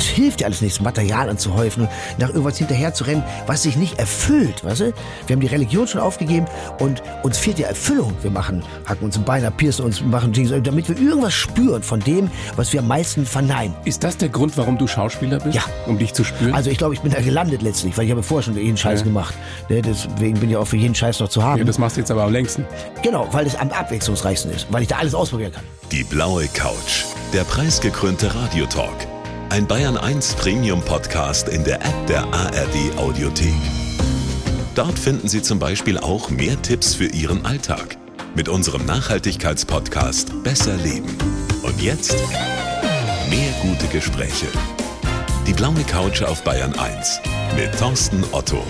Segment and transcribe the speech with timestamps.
[0.00, 3.76] Es hilft ja alles nichts, Material anzuhäufen und nach irgendwas hinterher zu rennen, was sich
[3.76, 4.92] nicht erfüllt, weißt du?
[5.26, 6.46] Wir haben die Religion schon aufgegeben
[6.78, 8.14] und uns fehlt die Erfüllung.
[8.22, 12.00] Wir machen, hacken uns im Bein, piercen uns, machen Dinge, damit wir irgendwas spüren von
[12.00, 13.74] dem, was wir am meisten verneinen.
[13.84, 15.54] Ist das der Grund, warum du Schauspieler bist?
[15.54, 15.64] Ja.
[15.86, 16.54] Um dich zu spüren?
[16.54, 19.00] Also ich glaube, ich bin da gelandet letztlich, weil ich habe vorher schon jeden Scheiß
[19.00, 19.04] Ja.
[19.04, 19.34] gemacht.
[19.68, 21.58] Ne, Deswegen bin ich auch für jeden Scheiß noch zu haben.
[21.58, 22.64] ja, das machst du jetzt aber am längsten.
[23.02, 25.64] genau, weil es am abwechslungsreichsten ist, weil ich da alles ausprobieren kann.
[25.92, 27.04] Die blaue Couch.
[27.34, 29.06] Der preisgekrönte Radiotalk.
[29.50, 33.52] Ein Bayern 1 Premium Podcast in der App der ARD Audiothek.
[34.76, 37.96] Dort finden Sie zum Beispiel auch mehr Tipps für Ihren Alltag.
[38.36, 41.18] Mit unserem Nachhaltigkeitspodcast Besser Leben.
[41.64, 42.16] Und jetzt
[43.28, 44.46] mehr gute Gespräche.
[45.48, 47.20] Die blaue Couch auf Bayern 1
[47.56, 48.64] mit Thorsten Otto.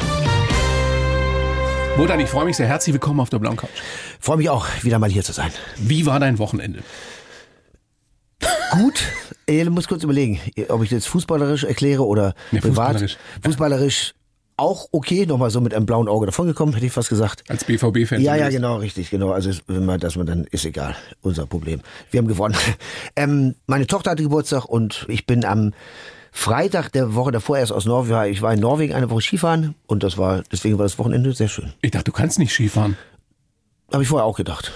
[1.99, 2.69] Wotan, ich freue mich sehr.
[2.69, 3.69] Herzlich willkommen auf der Blauen Couch.
[4.19, 5.53] Freue mich auch, wieder mal hier zu sein.
[5.77, 6.83] Wie war dein Wochenende?
[8.71, 9.03] Gut,
[9.51, 12.93] ich muss kurz überlegen, ob ich das fußballerisch erkläre oder Nee, privat.
[12.93, 13.17] fußballerisch.
[13.45, 14.15] Fußballerisch
[14.61, 17.45] auch okay, nochmal so mit einem blauen Auge davongekommen, hätte ich fast gesagt.
[17.49, 18.21] Als BVB-Fan?
[18.21, 19.31] Ja, ja, genau, richtig, genau.
[19.31, 21.81] Also, wenn man, dass man dann, ist egal, unser Problem.
[22.11, 22.55] Wir haben gewonnen.
[23.17, 25.73] Ähm, meine Tochter hatte Geburtstag und ich bin am
[26.33, 28.33] Freitag der Woche davor erst aus Norwegen.
[28.33, 31.49] Ich war in Norwegen eine Woche Skifahren und das war, deswegen war das Wochenende sehr
[31.49, 31.73] schön.
[31.83, 32.97] Ich dachte, du kannst nicht Skifahren.
[33.93, 34.73] Habe ich vorher auch gedacht.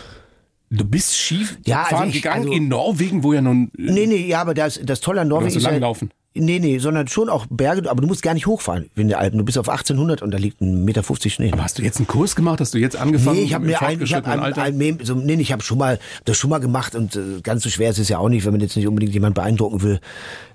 [0.70, 3.70] Du bist Skifahren Ja, also ich- gegangen also- in Norwegen, wo ja nun...
[3.76, 6.10] Nee, nee, ja, aber das, das Tolle an Norwegen du ist ja, langlaufen?
[6.36, 9.38] Nee, nee, sondern schon auch Berge, aber du musst gar nicht hochfahren in den Alpen.
[9.38, 11.52] Du bist auf 1800 und da liegt ein Meter 50 Schnee.
[11.52, 12.60] Aber hast du jetzt einen Kurs gemacht?
[12.60, 13.36] Hast du jetzt angefangen?
[13.36, 16.00] Nee, ich habe mir ein, ich fortgeschrittenen ein, ein, so, nee, ich habe schon mal
[16.24, 18.50] das schon mal gemacht und äh, ganz so schwer ist es ja auch nicht, wenn
[18.50, 20.00] man jetzt nicht unbedingt jemand beeindrucken will.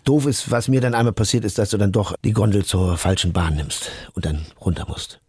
[0.03, 2.97] Doof ist, was mir dann einmal passiert ist, dass du dann doch die Gondel zur
[2.97, 5.21] falschen Bahn nimmst und dann runter musst.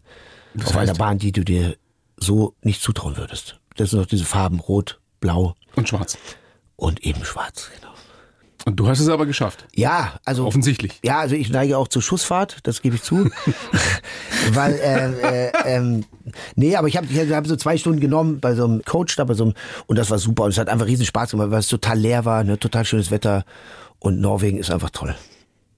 [0.64, 0.94] Auf einer?
[0.94, 1.76] Bahn, die du dir
[2.16, 3.59] so nicht zutrauen würdest.
[3.76, 6.18] Das sind noch diese Farben rot, blau Und schwarz.
[6.76, 7.90] und eben schwarz, genau.
[8.66, 9.66] Und du hast es aber geschafft.
[9.74, 11.00] Ja, also Offensichtlich.
[11.02, 13.30] Ja, also ich neige auch zur Schussfahrt, das gebe ich zu.
[14.52, 16.04] Weil, äh, äh, ähm,
[16.56, 19.24] nee, aber ich habe ich hab so zwei Stunden genommen bei so einem Coach da,
[19.24, 19.54] bei so einem,
[19.86, 20.44] und das war super.
[20.44, 23.10] Und es hat einfach riesen Spaß gemacht, weil es total leer war, ne, total schönes
[23.10, 23.44] Wetter.
[23.98, 25.14] Und Norwegen ist einfach toll.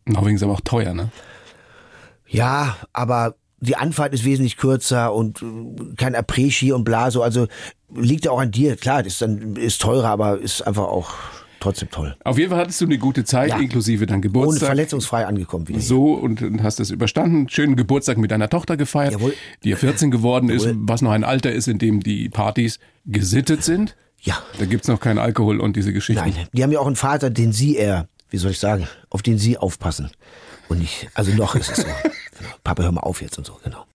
[0.05, 1.11] Norwegen ist aber auch teuer, ne?
[2.27, 7.23] Ja, aber die Anfahrt ist wesentlich kürzer und äh, kein Après-Ski und bla, so.
[7.23, 7.47] Also
[7.95, 8.77] liegt ja auch an dir.
[8.77, 11.11] Klar, das ist dann, ist teurer, aber ist einfach auch
[11.61, 12.17] trotzdem toll.
[12.25, 13.59] Auf jeden Fall hattest du eine gute Zeit, Ja.
[13.59, 14.67] inklusive dein Ohne Geburtstag.
[14.67, 15.79] verletzungsfrei angekommen wieder.
[15.81, 17.49] so und, und hast es überstanden.
[17.49, 19.35] Schönen Geburtstag mit deiner Tochter gefeiert, Jawohl.
[19.63, 20.79] die ja 14 geworden ist, Jawohl.
[20.83, 23.97] was noch ein Alter ist, in dem die Partys gesittet sind.
[24.23, 24.43] Ja.
[24.59, 26.23] Da gibt's noch keinen Alkohol und diese Geschichten.
[26.23, 29.23] Nein, die haben ja auch einen Vater, den sie eher, wie soll ich sagen, auf
[29.23, 30.11] den sie aufpassen.
[30.69, 31.87] Und nicht, also noch ist es so.
[32.37, 32.51] genau.
[32.65, 33.87] Papa, hör mal auf jetzt und so, genau.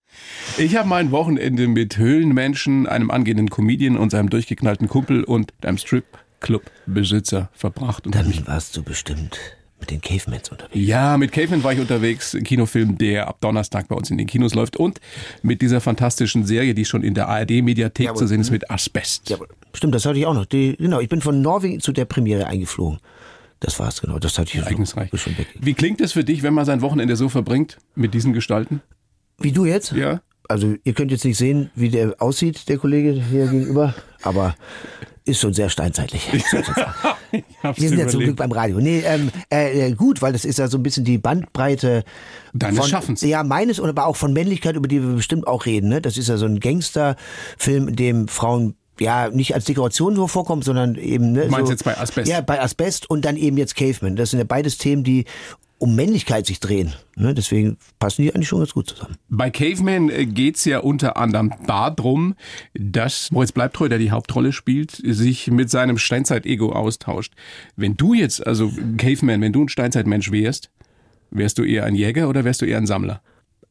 [0.58, 5.78] Ich habe mein Wochenende mit Höhlenmenschen, einem angehenden Comedian und seinem durchgeknallten Kumpel und einem
[5.78, 8.06] Stripclub-Besitzer verbracht.
[8.06, 9.38] Und Dann warst du bestimmt
[9.80, 10.88] mit den Cavemans unterwegs.
[10.88, 14.56] Ja, mit Caveman war ich unterwegs, Kinofilm, der ab Donnerstag bei uns in den Kinos
[14.56, 15.00] läuft und
[15.44, 19.30] mit dieser fantastischen Serie, die schon in der ARD-Mediathek zu sehen ist, mit Asbest.
[19.30, 19.38] Ja,
[19.74, 20.46] stimmt, das hatte ich auch noch.
[20.46, 23.00] Die, genau, ich bin von Norwegen zu der Premiere eingeflogen.
[23.60, 24.20] Das war's, genau.
[24.20, 25.12] Das hatte ich schon, Ereignisreich.
[25.12, 25.48] ist schon weg.
[25.60, 28.82] Wie klingt es für dich, wenn man sein Wochenende so verbringt, mit diesen Gestalten?
[29.40, 29.92] Wie du jetzt?
[29.92, 30.22] Ja.
[30.48, 34.56] Also, ihr könnt jetzt nicht sehen, wie der aussieht, der Kollege hier gegenüber, aber
[35.26, 36.30] ist schon sehr steinzeitlich.
[37.30, 38.38] Ich hab's Wir sind ja zum Glück überlebt.
[38.38, 38.80] beim Radio.
[38.80, 42.06] Nee, ähm, äh, äh, gut, weil das ist ja so ein bisschen die Bandbreite
[42.54, 43.22] Deines von, Schaffens.
[43.22, 45.90] Ja, meines und aber auch von Männlichkeit, über die wir bestimmt auch reden.
[45.90, 46.02] Ne?
[46.02, 50.62] Das ist ja so ein Gangsterfilm, in dem Frauen ja nicht als Dekoration nur vorkommen,
[50.62, 51.32] sondern eben.
[51.32, 52.30] Ne, Du meinst so, jetzt bei Asbest?
[52.30, 54.16] Ja, bei Asbest und dann eben jetzt Caveman.
[54.16, 55.26] Das sind ja beides Themen, die
[55.80, 56.94] um Männlichkeit sich drehen.
[57.16, 57.34] Ne?
[57.34, 59.16] Deswegen passen die eigentlich schon ganz gut zusammen.
[59.30, 62.36] Bei Caveman äh, geht's ja unter anderem darum,
[62.74, 67.34] dass Moritz Bleibtreu, der die Hauptrolle spielt, sich mit seinem Steinzeit-Ego austauscht.
[67.76, 70.72] Wenn du jetzt, also Caveman, wenn du ein Steinzeitmensch wärst,
[71.30, 73.22] wärst du eher ein Jäger oder wärst du eher ein Sammler?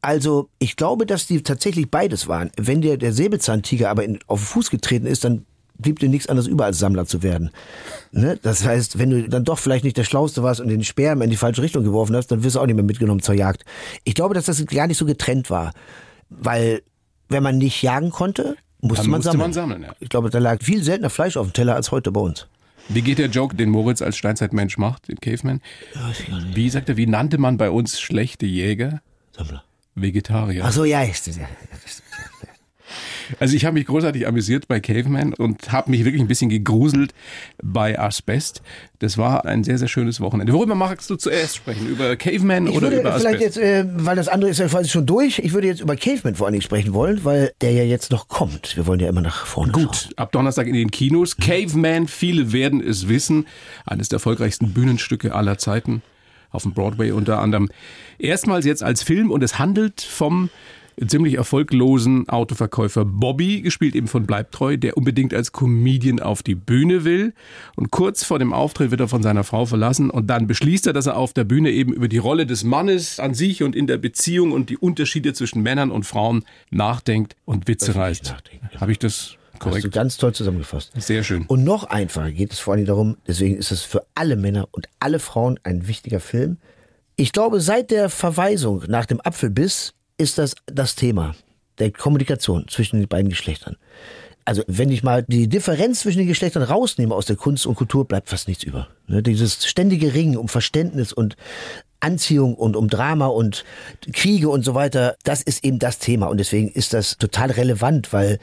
[0.02, 2.50] Also, ich glaube, dass die tatsächlich beides waren.
[2.56, 5.44] Wenn dir der Säbelzahntiger aber in, auf den Fuß getreten ist, dann
[5.78, 7.50] blieb dir nichts anderes über, als Sammler zu werden.
[8.12, 8.38] Ne?
[8.42, 11.30] Das heißt, wenn du dann doch vielleicht nicht der Schlauste warst und den Speer in
[11.30, 13.65] die falsche Richtung geworfen hast, dann wirst du auch nicht mehr mitgenommen zur Jagd.
[14.04, 15.72] Ich glaube, dass das gar nicht so getrennt war.
[16.28, 16.82] Weil,
[17.28, 19.41] wenn man nicht jagen konnte, musste, Dann man, musste sammeln.
[19.41, 19.92] man sammeln, ja.
[20.00, 22.47] Ich glaube, da lag viel seltener Fleisch auf dem Teller als heute bei uns.
[22.88, 25.60] Wie geht der Joke, den Moritz als Steinzeitmensch macht, den Caveman?
[26.54, 29.00] Wie sagt er, wie nannte man bei uns schlechte Jäger?
[29.36, 29.65] Sammler.
[29.97, 30.63] Vegetarier.
[30.65, 31.48] Ach so, ja, ist das ja.
[33.41, 37.13] Also ich habe mich großartig amüsiert bei Caveman und habe mich wirklich ein bisschen gegruselt
[37.60, 38.63] bei Asbest.
[39.01, 40.53] Das war ein sehr, sehr schönes Wochenende.
[40.53, 41.89] Worüber magst du zuerst sprechen?
[41.89, 43.27] Über Caveman Ich oder würde über Asbest?
[43.27, 45.97] vielleicht jetzt, äh, weil das andere ist ja quasi schon durch, ich würde jetzt über
[45.97, 48.77] Caveman vor allen Dingen sprechen wollen, weil der ja jetzt noch kommt.
[48.77, 49.87] Wir wollen ja immer nach vorne schauen.
[49.87, 51.37] Gut, ab Donnerstag in den Kinos.
[51.37, 53.48] Caveman, viele werden es wissen.
[53.84, 56.03] Eines der erfolgreichsten Bühnenstücke aller Zeiten.
[56.56, 57.68] Auf dem Broadway unter anderem.
[58.18, 60.50] Erstmals jetzt als Film und es handelt vom
[61.06, 67.04] ziemlich erfolglosen Autoverkäufer Bobby, gespielt eben von Bleibtreu, der unbedingt als Comedian auf die Bühne
[67.04, 67.34] will.
[67.76, 70.92] Und kurz vor dem Auftritt wird er von seiner Frau verlassen und dann beschließt er,
[70.92, 73.86] dass er auf der Bühne eben über die Rolle des Mannes an sich und in
[73.86, 78.34] der Beziehung und die Unterschiede zwischen Männern und Frauen nachdenkt und Witze reißt.
[78.80, 79.84] Habe ich das korrekt?
[79.84, 80.92] Hast du ganz toll zusammengefasst.
[80.97, 81.44] Sehr schön.
[81.47, 84.88] Und noch einfacher geht es vor allem darum, deswegen ist es für alle Männer und
[85.00, 86.58] alle Frauen ein wichtiger Film.
[87.16, 91.34] Ich glaube, seit der Verweisung nach dem Apfelbiss ist das das Thema
[91.78, 93.76] der Kommunikation zwischen den beiden Geschlechtern.
[94.44, 98.06] Also wenn ich mal die Differenz zwischen den Geschlechtern rausnehme aus der Kunst und Kultur,
[98.06, 98.88] bleibt fast nichts über.
[99.09, 101.36] Ne, dieses ständige Ringen um Verständnis und
[101.98, 103.64] Anziehung und um Drama und
[104.12, 106.26] Kriege und so weiter, das ist eben das Thema.
[106.26, 108.38] Und deswegen ist das total relevant, weil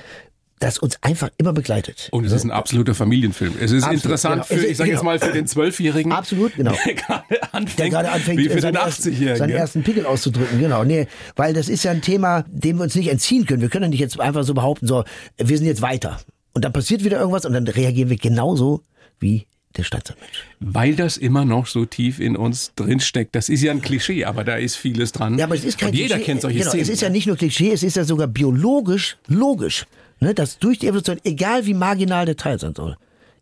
[0.63, 2.07] das uns einfach immer begleitet.
[2.11, 3.55] Und es ist ein absoluter Familienfilm.
[3.59, 4.61] Es ist Absolut, interessant genau.
[4.61, 6.11] für, ich sage jetzt mal, für den Zwölfjährigen.
[6.13, 6.73] Absolut, genau.
[6.85, 9.37] Der gerade anfängt, der gerade anfängt, wie für seinen, den ersten, 80-Jährigen.
[9.37, 10.85] seinen ersten Pickel auszudrücken, genau.
[10.85, 13.61] Nee, weil das ist ja ein Thema, dem wir uns nicht entziehen können.
[13.61, 15.03] Wir können ja nicht jetzt einfach so behaupten, so,
[15.37, 16.19] wir sind jetzt weiter.
[16.53, 18.83] Und dann passiert wieder irgendwas und dann reagieren wir genauso
[19.19, 20.45] wie der Stadtmensch.
[20.59, 23.35] Weil das immer noch so tief in uns drinsteckt.
[23.35, 25.37] Das ist ja ein Klischee, aber da ist vieles dran.
[25.37, 26.25] Ja, aber es ist kein Und jeder Klischee.
[26.25, 26.83] kennt solche genau, Szenen.
[26.83, 29.85] Es ist ja nicht nur Klischee, es ist ja sogar biologisch logisch,
[30.23, 32.97] ne, dass durch die Evolution, egal wie marginal der Teil sein soll,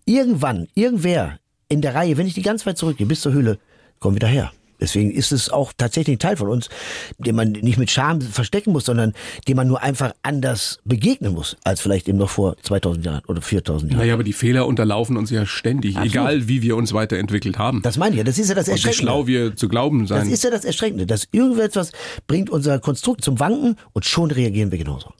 [0.06, 1.40] irgendwann, irgendwer
[1.70, 3.58] in der Reihe, wenn ich die ganz weit zurückgehe, bis zur Höhle,
[4.00, 4.52] kommt wieder her.
[4.82, 6.68] Deswegen ist es auch tatsächlich ein Teil von uns,
[7.20, 9.14] den man nicht mit Scham verstecken muss, sondern
[9.48, 13.44] dem man nur einfach anders begegnen muss, als vielleicht eben noch vor 2000 Jahren oder
[13.44, 14.02] 4000 Jahren.
[14.02, 16.14] Naja, aber die Fehler unterlaufen uns ja ständig, Absolut.
[16.14, 17.84] egal wie wir uns weiterentwickelt haben.
[17.84, 19.04] Das meine ich ja, das ist ja das und wie Erschreckende.
[19.04, 20.22] schlau wir zu glauben sein.
[20.22, 21.92] Das ist ja das Erschreckende, dass irgendetwas
[22.26, 25.14] bringt unser Konstrukt zum Wanken und schon reagieren wir genauso.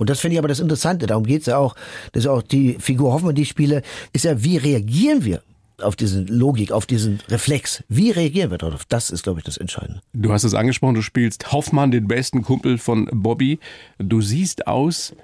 [0.00, 1.76] Und das finde ich aber das Interessante, darum geht's ja auch,
[2.12, 3.82] das ist auch die Figur Hoffmann, die ich spiele,
[4.14, 5.42] ist ja, wie reagieren wir
[5.82, 7.84] auf diese Logik, auf diesen Reflex?
[7.90, 8.86] Wie reagieren wir darauf?
[8.86, 10.00] Das ist, glaube ich, das Entscheidende.
[10.14, 13.58] Du hast es angesprochen, du spielst Hoffmann, den besten Kumpel von Bobby.
[13.98, 15.14] Du siehst aus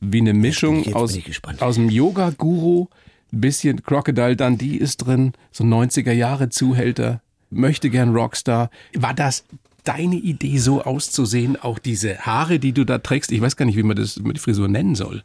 [0.00, 1.18] wie eine Mischung jetzt aus,
[1.58, 2.86] aus dem Yoga-Guru,
[3.32, 7.20] ein bisschen Crocodile Dundee ist drin, so ein 90er-Jahre-Zuhälter,
[7.50, 8.70] möchte gern Rockstar.
[8.94, 9.44] War das
[9.84, 11.56] deine Idee, so auszusehen?
[11.60, 14.38] Auch diese Haare, die du da trägst, ich weiß gar nicht, wie man das mit
[14.38, 15.22] Frisur nennen soll.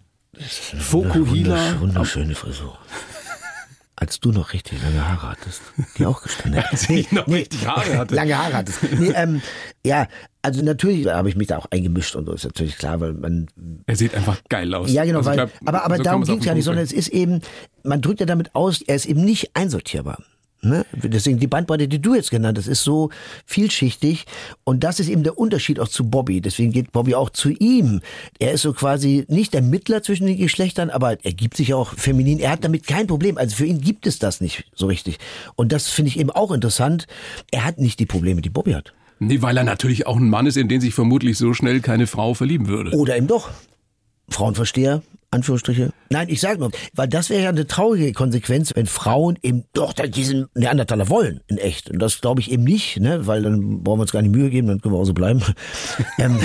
[0.77, 1.55] Fokuhila.
[1.55, 2.77] Wundersch- Wunderschöne Frisur.
[3.95, 5.61] Als du noch richtig lange Haare hattest,
[5.97, 6.67] die auch gestanden hat.
[6.71, 8.15] Als ich noch richtig Haare hatte.
[8.15, 8.79] Lange Haare hattest.
[8.97, 9.41] Nee, ähm,
[9.85, 10.07] ja,
[10.41, 13.47] also natürlich habe ich mich da auch eingemischt und so ist natürlich klar, weil man
[13.87, 14.89] Er sieht einfach geil aus.
[14.93, 16.93] Ja, genau, Also weil, glaub, aber, aber so darum ging es ja nicht, sondern es
[16.93, 17.41] ist eben,
[17.83, 20.23] man drückt ja damit aus, er ist eben nicht einsortierbar.
[20.61, 20.85] Ne?
[20.91, 23.11] Deswegen die Bandbreite, die du jetzt genannt hast, ist so
[23.45, 24.25] vielschichtig
[24.65, 26.41] und das ist eben der Unterschied auch zu Bobby.
[26.41, 28.01] Deswegen geht Bobby auch zu ihm.
[28.39, 31.93] Er ist so quasi nicht der Mittler zwischen den Geschlechtern, aber er gibt sich auch
[31.93, 32.39] feminin.
[32.39, 33.37] Er hat damit kein Problem.
[33.37, 35.17] Also für ihn gibt es das nicht so richtig.
[35.55, 37.07] Und das finde ich eben auch interessant.
[37.51, 38.93] Er hat nicht die Probleme, die Bobby hat.
[39.19, 42.07] Nee, weil er natürlich auch ein Mann ist, in den sich vermutlich so schnell keine
[42.07, 42.91] Frau verlieben würde.
[42.97, 43.49] Oder eben doch.
[44.29, 45.91] Frauenversteher, Anführungsstriche.
[46.09, 49.93] Nein, ich sage nur, weil das wäre ja eine traurige Konsequenz, wenn Frauen eben doch
[49.93, 51.91] diesen Neandertaler wollen, in echt.
[51.91, 53.27] Und das glaube ich eben nicht, ne?
[53.27, 55.43] weil dann brauchen wir uns gar nicht Mühe geben, dann können wir auch so bleiben.
[56.17, 56.39] ähm,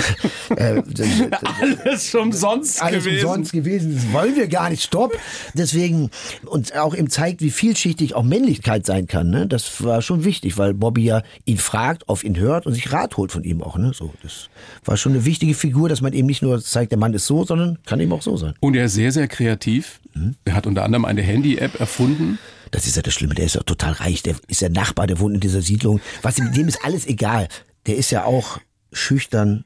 [0.55, 0.83] äh,
[1.61, 3.25] Alles umsonst alles gewesen.
[3.25, 5.17] umsonst gewesen, das wollen wir gar nicht, stopp.
[5.55, 6.11] Deswegen,
[6.45, 9.31] und auch eben zeigt, wie vielschichtig auch Männlichkeit sein kann.
[9.31, 9.47] Ne?
[9.47, 13.17] Das war schon wichtig, weil Bobby ja ihn fragt, auf ihn hört und sich Rat
[13.17, 13.77] holt von ihm auch.
[13.77, 13.93] Ne?
[13.95, 14.49] So, das
[14.83, 17.43] war schon eine wichtige Figur, dass man eben nicht nur zeigt, der Mann ist so,
[17.43, 18.53] sondern kann eben auch so sein.
[18.59, 19.99] Und er ist sehr, sehr kreativ.
[20.13, 20.35] Mhm.
[20.45, 22.39] Er hat unter anderem eine Handy-App erfunden.
[22.71, 25.19] Das ist ja das Schlimme, der ist ja total reich, der ist ja Nachbar, der
[25.19, 26.01] wohnt in dieser Siedlung.
[26.21, 27.47] Was dem ist alles egal.
[27.85, 28.59] Der ist ja auch
[28.91, 29.65] schüchtern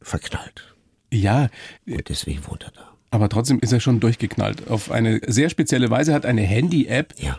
[0.00, 0.74] verknallt.
[1.12, 1.48] Ja,
[1.86, 2.96] Und deswegen wohnt er da.
[3.10, 4.68] aber trotzdem ist er schon durchgeknallt.
[4.68, 7.38] Auf eine sehr spezielle Weise hat eine Handy-App Ja,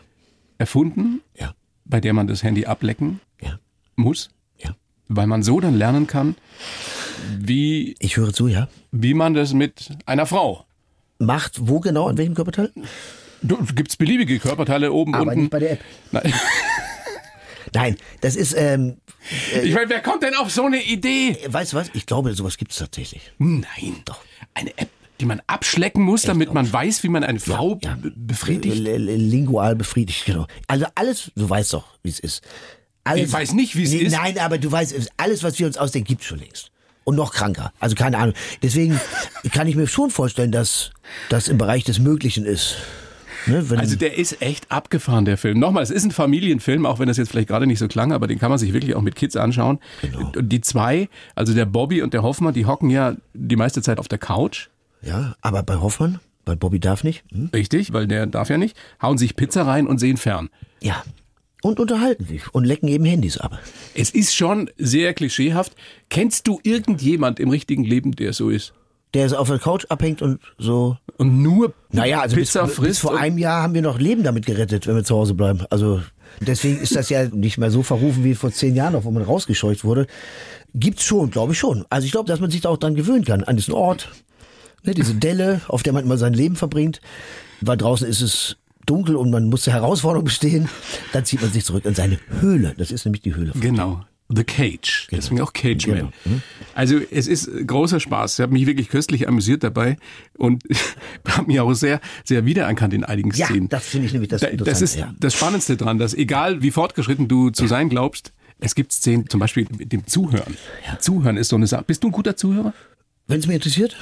[0.57, 3.59] erfunden, ja, bei der man das Handy ablecken ja,
[3.95, 4.29] muss,
[5.13, 6.35] weil man so dann lernen kann,
[7.37, 8.69] wie, Ich höre zu, ja.
[8.91, 10.65] wie man das mit einer Frau.
[11.25, 12.71] Macht wo genau, an welchem Körperteil?
[13.41, 15.39] Du, gibt's beliebige Körperteile oben, Aber unten.
[15.41, 15.79] nicht bei der App.
[16.11, 16.33] Nein.
[17.73, 18.97] Nein, das ist, ähm,
[19.63, 21.37] Ich meine, wer kommt denn auf so eine Idee?
[21.47, 21.89] weißt du was?
[21.93, 23.31] Ich glaube, sowas gibt es tatsächlich.
[23.37, 24.19] Nein, doch.
[24.53, 24.89] Eine App,
[25.21, 27.95] die man abschlecken muss, damit man weiß, wie man eine Frau Ja.
[27.95, 28.75] b- befriedigt.
[28.77, 30.47] Lingual befriedigt, genau.
[30.67, 32.43] Also alles, du weißt doch, wie es ist.
[33.05, 34.11] Alles, Ich weiß nicht, wie es Nee, ist.
[34.11, 36.71] Nein, aber du weißt, alles, was wir uns ausdenken, gibt's schon längst.
[37.03, 37.71] Und noch kranker.
[37.79, 38.35] Also keine Ahnung.
[38.61, 38.99] Deswegen
[39.51, 40.91] kann ich mir schon vorstellen, dass
[41.29, 42.75] das im Bereich des Möglichen ist.
[43.47, 45.57] Ne, Also der ist echt abgefahren, der Film.
[45.57, 48.27] Nochmal, es ist ein Familienfilm, auch wenn das jetzt vielleicht gerade nicht so klang, aber
[48.27, 49.79] den kann man sich wirklich auch mit Kids anschauen.
[50.01, 50.31] Genau.
[50.35, 53.97] Und die zwei, also der Bobby und der Hoffmann, die hocken ja die meiste Zeit
[53.97, 54.67] auf der Couch.
[55.01, 57.23] ja, aber bei Hoffmann, bei Bobby darf nicht.
[57.31, 57.49] Hm?
[57.51, 58.77] Richtig, weil der darf ja nicht.
[59.01, 60.49] Hauen sich Pizza rein und sehen fern.
[60.79, 61.03] Ja,
[61.61, 63.59] und unterhalten sich und lecken eben Handys ab.
[63.93, 65.73] Es ist schon sehr klischeehaft.
[66.09, 68.73] Kennst du irgendjemand im richtigen Leben, der so ist?
[69.13, 70.97] Der so auf der Couch abhängt und so.
[71.17, 73.99] Und nur Naja, also bis, Pizza bis frisst vor und- einem Jahr haben wir noch
[73.99, 75.65] Leben damit gerettet, wenn wir zu Hause bleiben.
[75.69, 76.01] Also
[76.39, 79.23] deswegen ist das ja nicht mehr so verrufen wie vor zehn Jahren noch, wo man
[79.23, 80.07] rausgescheucht wurde.
[80.73, 81.85] Gibt's schon, glaube ich schon.
[81.89, 84.09] Also ich glaube, dass man sich da auch dran gewöhnen kann, an diesen Ort.
[84.83, 87.01] Ne, diese Delle, auf der man immer sein Leben verbringt.
[87.59, 90.69] Weil draußen ist es dunkel und man muss der Herausforderung bestehen.
[91.13, 92.73] Dann zieht man sich zurück in seine Höhle.
[92.77, 93.51] Das ist nämlich die Höhle.
[93.59, 94.03] Genau.
[94.33, 95.09] The Cage.
[95.11, 96.09] Deswegen auch Cage Genau.
[96.23, 96.41] Man.
[96.73, 98.39] Also es ist großer Spaß.
[98.39, 99.97] Ich habe mich wirklich köstlich amüsiert dabei
[100.37, 100.63] und
[101.27, 103.67] habe mich auch sehr, sehr wiedererkannt in einigen Ja, Szenen.
[103.67, 105.13] das finde ich nämlich das Da- das ist ja.
[105.19, 109.39] das Spannendste dran, dass egal wie fortgeschritten du zu sein glaubst, es gibt Szenen, zum
[109.41, 110.55] Beispiel mit dem Zuhören.
[110.99, 111.83] Zuhören ist so eine Sache.
[111.85, 112.73] Bist du ein guter Zuhörer?
[113.27, 113.97] Wenn es mir interessiert?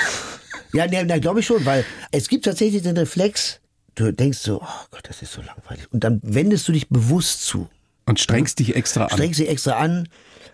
[0.72, 3.60] ja, ne, na, glaube ich schon, weil es gibt tatsächlich den Reflex,
[4.00, 5.86] du denkst so, oh Gott, das ist so langweilig.
[5.92, 7.68] Und dann wendest du dich bewusst zu,
[8.06, 9.10] Und strengst dich extra an.
[9.10, 10.08] strengst dich extra an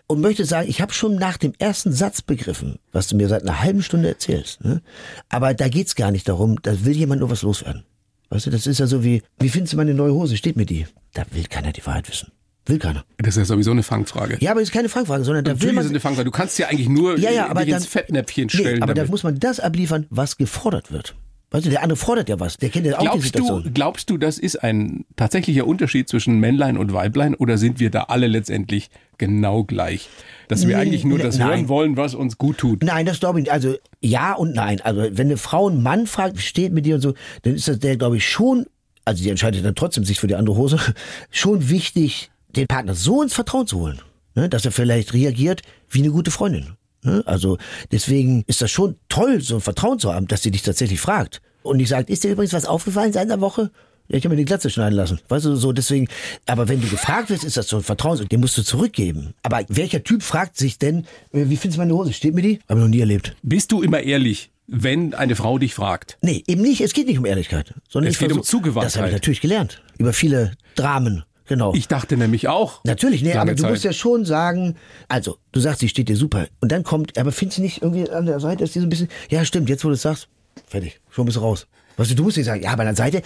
[0.06, 3.42] und möchtest sagen, ich habe schon nach dem ersten Satz begriffen, was du mir seit
[3.42, 4.64] einer halben Stunde erzählst.
[4.64, 4.82] Ne?
[5.28, 7.84] Aber da geht's gar nicht darum, da will jemand nur was loswerden.
[8.28, 10.36] Weißt du, das ist ja so wie, wie findest du meine neue Hose?
[10.36, 10.86] Steht mir die?
[11.14, 12.32] Da will keiner die Wahrheit wissen.
[12.68, 13.04] Will keiner.
[13.18, 14.38] Das ist ja sowieso eine Fangfrage.
[14.40, 15.84] Ja, aber es ist keine Fangfrage, sondern da will Natürlich ist man...
[15.84, 16.24] es eine Fangfrage.
[16.24, 18.76] Du kannst ja eigentlich nur Ja, ja, äh, aber dann, ins Fettnäpfchen stellen.
[18.78, 19.12] Nee, aber da damit.
[19.12, 21.14] muss man das abliefern, was gefordert wird.
[21.56, 22.58] Weißt du, der andere fordert ja was.
[22.58, 23.62] Der kennt ja auch die Glaubst Situation.
[23.64, 27.88] du, glaubst du, das ist ein tatsächlicher Unterschied zwischen Männlein und Weiblein oder sind wir
[27.90, 30.10] da alle letztendlich genau gleich?
[30.48, 31.48] Dass wir Nee, eigentlich nur das nein.
[31.48, 32.82] hören wollen, was uns gut tut.
[32.84, 33.52] Nein, das glaube ich nicht.
[33.52, 34.82] Also ja und nein.
[34.82, 37.66] Also wenn eine Frau einen Mann fragt, wie steht mit dir und so, dann ist
[37.68, 38.66] das der, glaube ich, schon,
[39.06, 40.78] also die entscheidet dann trotzdem sich für die andere Hose,
[41.30, 44.00] schon wichtig, den Partner so ins Vertrauen zu holen,
[44.34, 46.76] ne, dass er vielleicht reagiert wie eine gute Freundin.
[47.06, 47.22] Ne?
[47.24, 47.56] Also
[47.92, 51.40] deswegen ist das schon toll, so ein Vertrauen zu haben, dass sie dich tatsächlich fragt.
[51.62, 53.70] Und nicht sagt, ist dir übrigens was aufgefallen seit einer Woche?
[54.08, 55.18] Ja, ich habe mir die Glatze schneiden lassen.
[55.28, 56.08] Weißt du, so deswegen.
[56.46, 59.34] Aber wenn du gefragt wirst, ist das so ein Vertrauen, den musst du zurückgeben.
[59.42, 62.12] Aber welcher Typ fragt sich denn, äh, wie findest du meine Hose?
[62.12, 62.60] Steht mir die?
[62.68, 63.34] Habe ich noch nie erlebt.
[63.42, 66.18] Bist du immer ehrlich, wenn eine Frau dich fragt?
[66.22, 66.80] Nee, eben nicht.
[66.82, 67.74] Es geht nicht um Ehrlichkeit.
[67.88, 68.86] Sondern Es geht um Zugewandtheit.
[68.86, 69.82] Das habe ich natürlich gelernt.
[69.98, 71.24] Über viele Dramen.
[71.46, 71.72] Genau.
[71.74, 72.82] Ich dachte nämlich auch.
[72.84, 73.70] Natürlich, nee, aber du Zeit.
[73.70, 74.76] musst ja schon sagen,
[75.08, 76.46] also, du sagst, sie steht dir super.
[76.60, 78.90] Und dann kommt, aber findest du nicht irgendwie an der Seite, ist die so ein
[78.90, 80.28] bisschen, ja, stimmt, jetzt wo du es sagst,
[80.66, 81.66] fertig, schon bist du raus.
[81.96, 83.22] Weißt du, du musst nicht sagen, ja, aber an der Seite,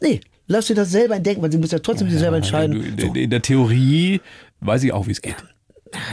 [0.00, 2.98] nee, lass dir das selber entdecken, weil du musst ja trotzdem dir selber Du, entscheiden.
[3.14, 4.20] in, der Theorie
[4.60, 5.36] weiß ich auch, wie es geht.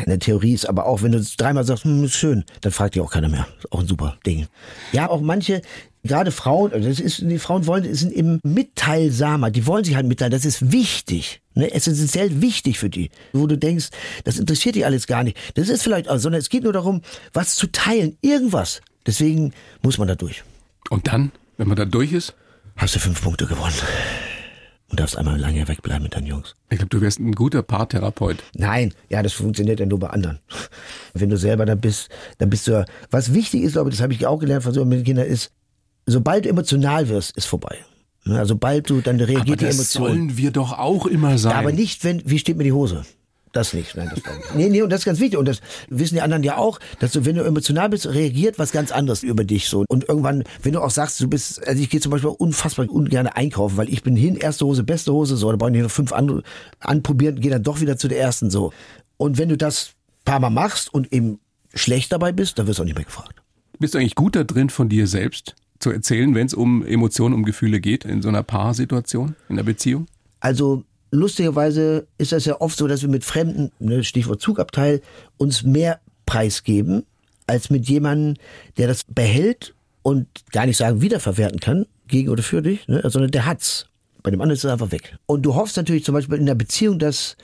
[0.05, 2.95] In der Theorie ist aber auch, wenn du dreimal sagst, hm, ist schön, dann fragt
[2.95, 3.47] dich auch keiner mehr.
[3.59, 4.47] Ist auch ein super Ding.
[4.93, 5.62] Ja, auch manche,
[6.05, 10.07] gerade Frauen, also das ist, die Frauen wollen, sind eben mitteilsamer, die wollen sich halt
[10.07, 11.41] mitteilen, das ist wichtig.
[11.53, 11.71] Ne?
[11.71, 13.09] Es ist essentiell wichtig für die.
[13.33, 13.89] Wo du denkst,
[14.24, 15.38] das interessiert die alles gar nicht.
[15.55, 17.01] Das ist vielleicht, auch, sondern es geht nur darum,
[17.33, 18.81] was zu teilen, irgendwas.
[19.05, 20.43] Deswegen muss man da durch.
[20.89, 22.33] Und dann, wenn man da durch ist,
[22.75, 23.75] Hast du fünf Punkte gewonnen.
[24.89, 26.55] Und darfst einmal lange wegbleiben mit deinen Jungs.
[26.69, 28.38] ich glaube, du wärst ein guter Paartherapeut.
[28.53, 30.39] Nein, ja, das funktioniert ja nur bei anderen.
[31.13, 32.85] Wenn du selber dann bist, dann bist du ja.
[33.09, 35.25] Was wichtig ist, glaube ich, das habe ich auch gelernt von so mit den Kindern,
[35.25, 35.51] ist,
[36.05, 37.77] sobald du emotional wirst, ist vorbei.
[38.25, 40.07] Ne, Also sobald du, dann Aber reagiert die das Emotion.
[40.07, 41.51] sollen wir doch auch immer sein.
[41.51, 43.05] Ja, aber nicht, wenn, wie steht mir die Hose?
[43.51, 44.53] Das nicht, nein, das glaube ich.
[44.55, 45.39] Nee, nee, und das ist ganz wichtig.
[45.39, 48.74] Und das wissen die anderen ja auch, dass du, wenn du emotional bist, reagiert was
[48.74, 49.85] ganz anderes über dich so.
[49.88, 53.27] Und irgendwann, wenn du auch sagst, du bist, also ich gehe zum Beispiel unfassbar ungern
[53.27, 56.12] einkaufen, weil ich bin hin, erste Hose, beste Hose, so, da brauche ich noch fünf
[56.12, 56.43] andere
[56.81, 58.74] anprobieren, gehe dann doch wieder zu der ersten, so.
[59.15, 61.39] Und wenn du das ein paar Mal machst und eben
[61.74, 63.35] schlecht dabei bist, dann wirst du auch nicht mehr gefragt.
[63.79, 67.36] Bist du eigentlich gut da drin, von dir selbst zu erzählen, wenn es um Emotionen,
[67.36, 70.08] um Gefühle geht, in so einer Paarsituation, in einer Beziehung?
[70.39, 75.01] Also lustigerweise ist das ja oft so, dass wir mit Fremden, ne, Stichwort Zugabteil,
[75.38, 77.03] uns mehr preisgeben,
[77.48, 78.36] als mit jemandem,
[78.77, 83.32] der das behält und gar nicht sagen, wiederverwerten kann, gegen oder für dich, ne, sondern
[83.32, 83.88] der hat's.
[84.24, 85.17] Bei dem anderen ist es einfach weg.
[85.27, 87.38] Und du hoffst natürlich zum Beispiel in der Beziehung, dass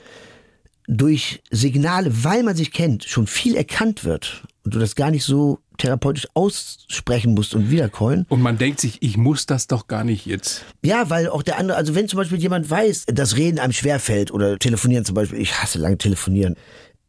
[0.88, 5.24] durch Signale, weil man sich kennt, schon viel erkannt wird und du das gar nicht
[5.24, 8.24] so therapeutisch aussprechen musst und wiederkäuen.
[8.28, 10.64] Und man denkt sich, ich muss das doch gar nicht jetzt.
[10.82, 14.30] Ja, weil auch der andere, also wenn zum Beispiel jemand weiß, dass Reden einem schwerfällt
[14.30, 16.56] oder telefonieren zum Beispiel, ich hasse lange telefonieren,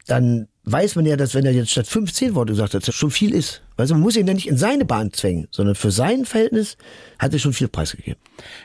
[0.08, 3.12] dann weiß man ja, dass wenn er jetzt statt 15 Worte gesagt hat, das schon
[3.12, 3.62] viel ist.
[3.77, 6.77] Also man muss ihn ja nicht in seine Bahn zwängen, sondern für sein Verhältnis
[7.20, 8.20] hat er schon viel preisgegeben.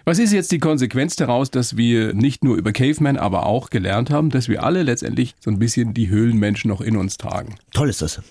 [0.04, 4.10] Was ist jetzt die Konsequenz daraus, dass wir nicht nur über Caveman, aber auch gelernt
[4.10, 7.56] haben, dass wir alle letztendlich so ein bisschen die Höhlenmenschen noch in uns tragen?
[7.72, 8.22] Toll ist das.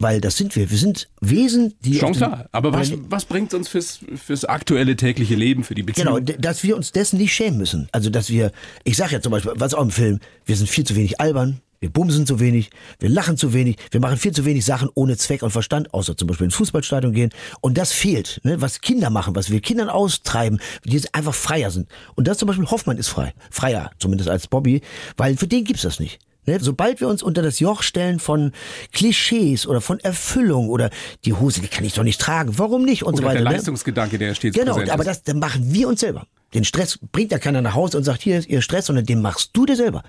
[0.00, 0.70] Weil das sind wir.
[0.70, 1.96] Wir sind Wesen, die.
[1.96, 2.48] Schon klar.
[2.52, 6.24] Aber was, was bringt uns fürs, fürs aktuelle tägliche Leben, für die Beziehung?
[6.24, 7.88] Genau, dass wir uns dessen nicht schämen müssen.
[7.92, 8.50] Also, dass wir,
[8.84, 11.60] ich sag ja zum Beispiel, was auch im Film, wir sind viel zu wenig albern,
[11.80, 15.16] Wir bumsen zu wenig, wir lachen zu wenig, wir machen viel zu wenig Sachen ohne
[15.16, 17.30] Zweck und Verstand, außer zum Beispiel ins Fußballstadion gehen.
[17.62, 18.60] Und das fehlt, ne?
[18.60, 21.88] was Kinder machen, was wir Kindern austreiben, die einfach freier sind.
[22.16, 24.82] Und das zum Beispiel Hoffmann ist frei, freier, zumindest als Bobby,
[25.16, 26.18] weil für den gibt's das nicht.
[26.50, 26.58] Ne?
[26.60, 28.52] Sobald wir uns unter das Joch stellen von
[28.92, 30.90] Klischees oder von Erfüllung oder
[31.24, 33.42] die Hose, die kann ich doch nicht tragen, warum nicht und Oder so weiter.
[33.42, 33.56] der ne?
[33.56, 36.26] Leistungsgedanke, der stets Genau, aber das dann machen wir uns selber.
[36.54, 39.22] Den Stress bringt ja keiner nach Hause und sagt, hier ist ihr Stress, sondern den
[39.22, 40.02] machst du dir selber.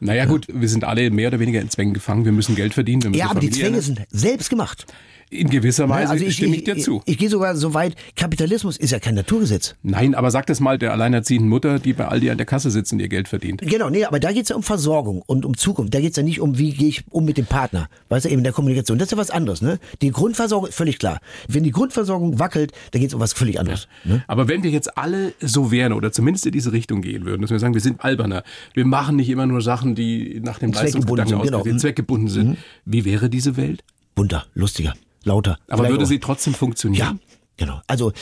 [0.00, 2.24] Naja gut, wir sind alle mehr oder weniger in Zwängen gefangen.
[2.24, 3.02] Wir müssen Geld verdienen.
[3.02, 4.86] Wir müssen Ja, aber die Familie Zwänge sind selbst gemacht.
[5.30, 7.02] In gewisser Weise also stimme ich, dir zu.
[7.04, 9.74] Ich, ich gehe sogar so weit, Kapitalismus ist ja kein Naturgesetz.
[9.82, 12.92] Nein, aber sag das mal der alleinerziehenden Mutter, die bei Aldi an der Kasse sitzt
[12.92, 13.60] und ihr Geld verdient.
[13.62, 15.94] Genau, nee, aber da geht's ja um Versorgung und um Zukunft.
[15.94, 17.88] Da geht's ja nicht um, wie gehe ich um mit dem Partner.
[18.08, 18.98] Weißt du, eben in der Kommunikation.
[18.98, 19.78] Das ist ja was anderes, ne?
[20.00, 21.20] Die Grundversorgung ist völlig klar.
[21.46, 23.88] Wenn die Grundversorgung wackelt, dann geht's um was völlig anderes.
[24.04, 24.24] Ne?
[24.26, 27.50] Aber wenn wir jetzt alle so wären oder zumindest in diese Richtung gehen würden, dass
[27.50, 28.42] wir sagen, wir sind alberner,
[28.74, 31.58] wir machen nicht immer nur Sachen, die nach dem Zweckgebunden Leistungsgedanken sind, genau.
[31.58, 32.58] ausgerichtet, zweckgebunden sind.
[32.84, 33.84] Wie wäre diese Welt?
[34.14, 34.94] Bunter, lustiger,
[35.28, 35.58] lauter.
[35.68, 37.20] Aber Vielleicht würde auch- sie trotzdem funktionieren?
[37.22, 37.80] Ja, genau.
[37.86, 38.12] Also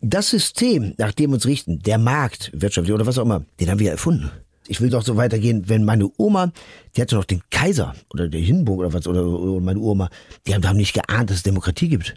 [0.00, 3.70] das System, nach dem wir uns richten, der Markt, wirtschaftlich oder was auch immer, den
[3.70, 4.30] haben wir erfunden.
[4.70, 6.52] Ich will doch so weitergehen, wenn meine Oma,
[6.94, 10.10] die hatte doch den Kaiser oder der Hindenburg oder was, oder, oder meine Oma,
[10.46, 12.14] die haben, haben nicht geahnt, dass es Demokratie gibt.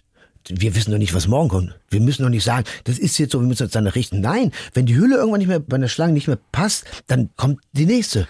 [0.49, 1.79] Wir wissen doch nicht, was morgen kommt.
[1.89, 4.21] Wir müssen doch nicht sagen, das ist jetzt so, wir müssen uns danach richten.
[4.21, 7.59] Nein, wenn die Hülle irgendwann nicht mehr bei einer Schlange nicht mehr passt, dann kommt
[7.73, 8.27] die nächste.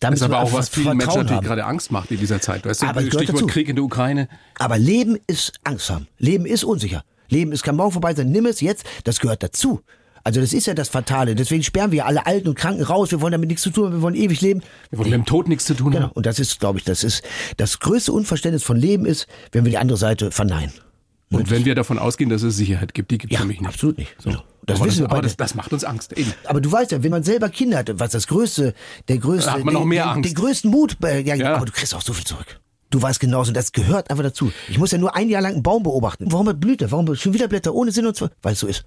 [0.00, 1.44] Da Das ist aber auch was vielen Menschen natürlich haben.
[1.46, 2.64] gerade Angst macht in dieser Zeit.
[2.64, 3.46] Weißt du, Aber Stichwort dazu.
[3.46, 4.28] Krieg in der Ukraine.
[4.58, 6.06] Aber Leben ist Angst haben.
[6.18, 7.02] Leben ist unsicher.
[7.28, 8.30] Leben ist kann morgen vorbei sein.
[8.30, 8.84] Nimm es jetzt.
[9.04, 9.80] Das gehört dazu.
[10.24, 11.34] Also das ist ja das Fatale.
[11.34, 13.10] Deswegen sperren wir alle Alten und Kranken raus.
[13.10, 13.92] Wir wollen damit nichts zu tun haben.
[13.94, 14.62] Wir wollen ewig leben.
[14.90, 16.04] Wir wollen mit dem Tod nichts zu tun Genau.
[16.06, 16.12] haben.
[16.12, 17.22] Und das ist, glaube ich, das ist
[17.56, 20.72] das größte Unverständnis von Leben ist, wenn wir die andere Seite verneinen.
[21.30, 23.60] Und wenn wir davon ausgehen, dass es Sicherheit gibt, die gibt es Ja, für mich
[23.60, 23.68] nicht.
[23.68, 24.16] absolut nicht.
[24.24, 24.42] Genau.
[24.66, 26.12] Das aber wissen das, wir aber das, das macht uns Angst.
[26.16, 26.32] Eben.
[26.44, 28.74] Aber du weißt ja, wenn man selber Kinder hat, was das größte,
[29.08, 30.30] der größte, hat man noch mehr den, Angst.
[30.30, 31.54] den größten Mut, ja, Ja.
[31.56, 32.60] aber du kriegst auch so viel zurück.
[32.90, 34.50] Du weißt genauso, das gehört einfach dazu.
[34.70, 36.32] Ich muss ja nur ein Jahr lang einen Baum beobachten.
[36.32, 36.90] Warum hat Blüte?
[36.90, 38.30] Warum schon wieder Blätter ohne Sinn und Zweck?
[38.40, 38.84] Weil es so ist.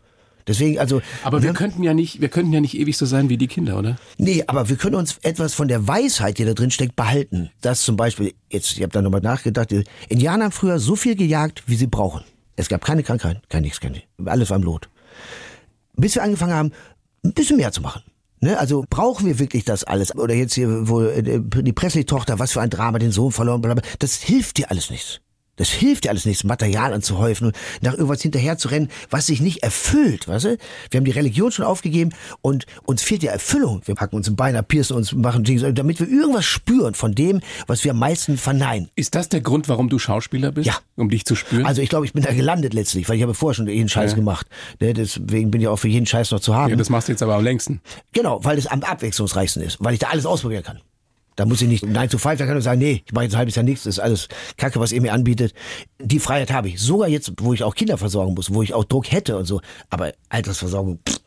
[0.48, 1.02] Deswegen, also.
[1.24, 1.58] Aber wir ne?
[1.58, 3.98] könnten ja nicht, wir könnten ja nicht ewig so sein wie die Kinder, oder?
[4.18, 7.52] Nee, aber wir können uns etwas von der Weisheit, die da drin steckt, behalten.
[7.62, 9.72] Das zum Beispiel, jetzt, ich habe da nochmal nachgedacht,
[10.10, 12.24] Indianer haben früher so viel gejagt, wie sie brauchen.
[12.55, 14.07] Es gab keine Krankheiten, kein nichts, kein nichts.
[14.25, 14.90] Alles war im Lot.
[15.96, 16.72] Bis wir angefangen haben,
[17.24, 18.03] ein bisschen mehr zu machen.
[18.44, 20.16] Ne, also brauchen wir wirklich das alles?
[20.16, 23.75] Oder jetzt hier, wo äh, die Presley-Tochter, was für ein Drama, den Sohn verloren, bla
[23.75, 23.83] bla.
[24.00, 25.22] Das hilft dir alles nichts.
[25.62, 29.42] Das hilft dir alles nichts, Material anzuhäufen und nach irgendwas hinterher zu rennen, was sich
[29.42, 30.58] nicht erfüllt, weißt du?
[30.90, 32.10] Wir haben die Religion schon aufgegeben
[32.42, 33.84] und uns fehlt die Erfüllung.
[33.86, 37.42] Wir packen uns ein Bein piercen uns, machen Dinge, damit wir irgendwas spüren von dem,
[37.68, 38.90] was wir am meisten verneinen.
[38.96, 40.66] Ist das der Grund, warum du Schauspieler bist?
[40.66, 40.78] Ja.
[40.96, 41.68] Um dich zu spüren?
[41.68, 44.12] Also ich glaube, ich bin da gelandet letztlich, weil ich habe vorher schon jeden Scheiß
[44.12, 44.16] Ja.
[44.16, 44.48] gemacht.
[44.80, 46.72] Ne, deswegen bin ich auch für jeden Scheiß noch zu haben.
[46.72, 47.82] ja, das machst du jetzt aber am längsten.
[48.14, 50.80] Genau, weil es am abwechslungsreichsten ist, weil ich da alles ausprobieren kann.
[51.42, 53.34] Da muss ich nicht 9 to 5, da kann ich sagen, nee, ich mache jetzt
[53.34, 54.27] ein halbes Jahr nichts, das ist alles
[54.58, 55.56] Kacke, was ihr mir anbietet.
[56.00, 56.80] Die Freiheit habe ich.
[56.80, 59.60] Sogar jetzt, wo ich auch Kinder versorgen muss, wo ich auch Druck hätte und so.
[59.90, 61.18] Aber Altersversorgung, pff,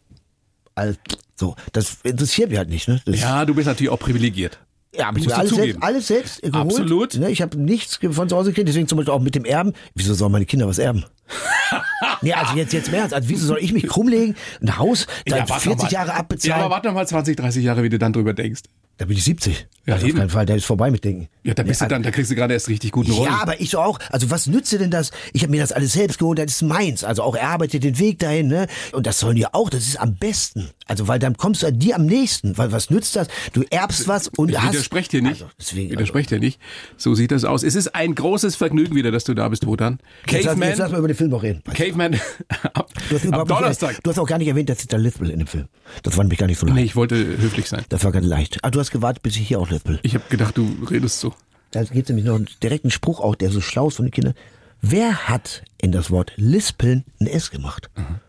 [0.77, 0.96] all,
[1.35, 2.87] so, das interessiert mich halt nicht.
[2.87, 3.03] Ne?
[3.05, 4.61] Das, Ja, du bist natürlich auch privilegiert.
[4.96, 6.55] ja, aber ich habe alles selbst, alles selbst geholt.
[6.55, 7.14] Absolut.
[7.16, 9.72] Ne, ich habe nichts von zu Hause gekriegt, deswegen zum Beispiel auch mit dem Erben.
[9.96, 11.05] Wieso sollen meine Kinder was erben?
[12.22, 13.14] nee, also jetzt, jetzt mehr ernst.
[13.14, 15.90] Also wieso soll ich mich krummlegen, ein Haus seit warte 40 mal.
[15.90, 16.62] Jahre Ja, abbezahlen?
[16.62, 18.62] aber warte noch mal 20, 30 Jahre, wie du dann drüber denkst.
[18.98, 19.66] Da bin ich 70.
[19.87, 21.28] Ja, also auf keinen Fall, der ist vorbei mit Denken.
[21.42, 23.30] Ja, da bist du dann, da kriegst du gerade erst richtig guten Rollen.
[23.30, 23.98] Ja, aber ich auch.
[24.11, 25.11] Also was nützt dir denn das?
[25.35, 27.04] Ich habe mir das alles selbst geholt, das ist meins.
[27.04, 28.66] Also auch erarbeitet den Weg dahin, ne?
[28.92, 30.70] Und das sollen die auch, das ist am besten.
[30.87, 32.57] Also weil dann kommst du an dir am nächsten.
[32.57, 33.28] Weil was nützt das?
[33.52, 34.72] Du erbst was und ich hast...
[34.72, 35.42] widerspreche dir nicht.
[35.42, 36.61] Also, deswegen, also, widerspreche dir nicht.
[36.96, 37.62] So sieht das aus.
[37.62, 39.98] Es ist ein großes Vergnügen wieder, dass du da bist, Wotan.
[40.30, 41.62] jetzt, lass, jetzt lass Caveman, mal über den Film noch reden.
[41.74, 42.14] Caveman
[42.72, 44.02] ab, Du hast, ab überhaupt nicht, Donnerstag.
[44.02, 45.66] du hast auch gar nicht erwähnt, dass da lispel in dem Film.
[46.02, 46.76] Das war nämlich gar nicht so leicht.
[46.76, 47.85] Nee, ich wollte höflich sein.
[47.90, 48.59] Das war ganz leicht.
[48.62, 49.99] Ah, du hast gewartet, bis ich hier auch lispel.
[50.03, 51.35] Ich habe gedacht, du redest so.
[51.70, 54.35] Da gibt nämlich noch einen direkten Spruch auch, der so schlau ist von den Kindern.
[54.81, 57.90] Wer hat in das Wort lispeln ein S gemacht?
[57.97, 58.20] Mhm.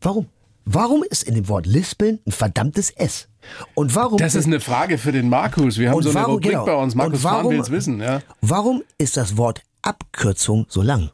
[0.00, 0.26] Warum?
[0.64, 3.28] Warum ist in dem Wort lispeln ein verdammtes S?
[3.74, 5.78] Und warum Das ist eine Frage für den Markus.
[5.78, 6.64] Wir haben so eine warum, Rubrik genau.
[6.64, 6.94] bei uns.
[6.94, 8.00] Markus warum, Fahn will's wissen.
[8.00, 8.20] Ja.
[8.40, 11.10] Warum ist das Wort Abkürzung so lang?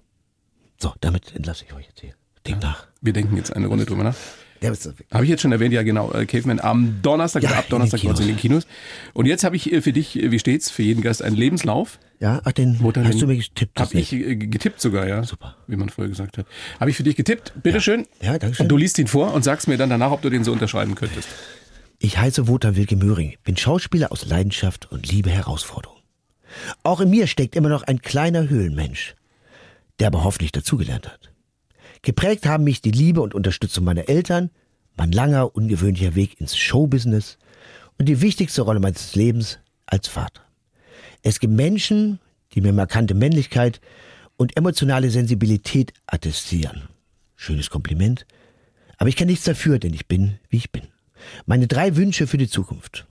[0.78, 2.14] So, damit entlasse ich euch jetzt hier.
[2.46, 2.86] Denk nach.
[3.00, 4.16] Wir denken jetzt eine Runde drüber nach.
[4.62, 7.58] Der ist, Habe ich jetzt schon erwähnt, ja genau, äh, Caveman am Donnerstag, Ja, oder
[7.58, 8.66] ab in den Donnerstag bei uns in den Kinos.
[9.14, 11.98] Und jetzt habe ich äh, für dich, äh, wie steht's, für jeden Gast einen Lebenslauf.
[12.20, 13.78] ja, ach, den Wotan, hast den du mir getippt.
[13.78, 15.22] das Hab ich äh, getippt sogar, ja.
[15.22, 15.56] Super.
[15.66, 16.46] Wie man früher gesagt hat.
[16.80, 17.52] Habe ich für dich getippt.
[17.62, 18.06] Bitteschön.
[18.20, 18.64] Ja, danke schön.
[18.64, 20.94] Und du liest ihn vor und sagst mir dann danach, ob du den so unterschreiben
[20.94, 21.28] könntest.
[22.00, 25.98] Ich heiße Wotan Wilke Möhring, bin Schauspieler aus Leidenschaft und liebe Herausforderung.
[26.82, 29.14] Auch in mir steckt immer noch ein kleiner Höhlenmensch,
[29.98, 31.27] der aber hoffentlich dazugelernt hat.
[32.02, 34.50] Geprägt haben mich die Liebe und Unterstützung meiner Eltern,
[34.96, 37.38] mein langer, ungewöhnlicher Weg ins Showbusiness
[37.98, 40.42] und die wichtigste Rolle meines Lebens als Vater.
[41.22, 42.20] Es gibt Menschen,
[42.52, 43.80] die mir markante Männlichkeit
[44.36, 46.88] und emotionale Sensibilität attestieren.
[47.36, 48.26] Schönes Kompliment.
[48.96, 50.82] Aber ich kann nichts dafür, denn ich bin, wie ich bin.
[51.46, 53.06] Meine drei Wünsche für die Zukunft.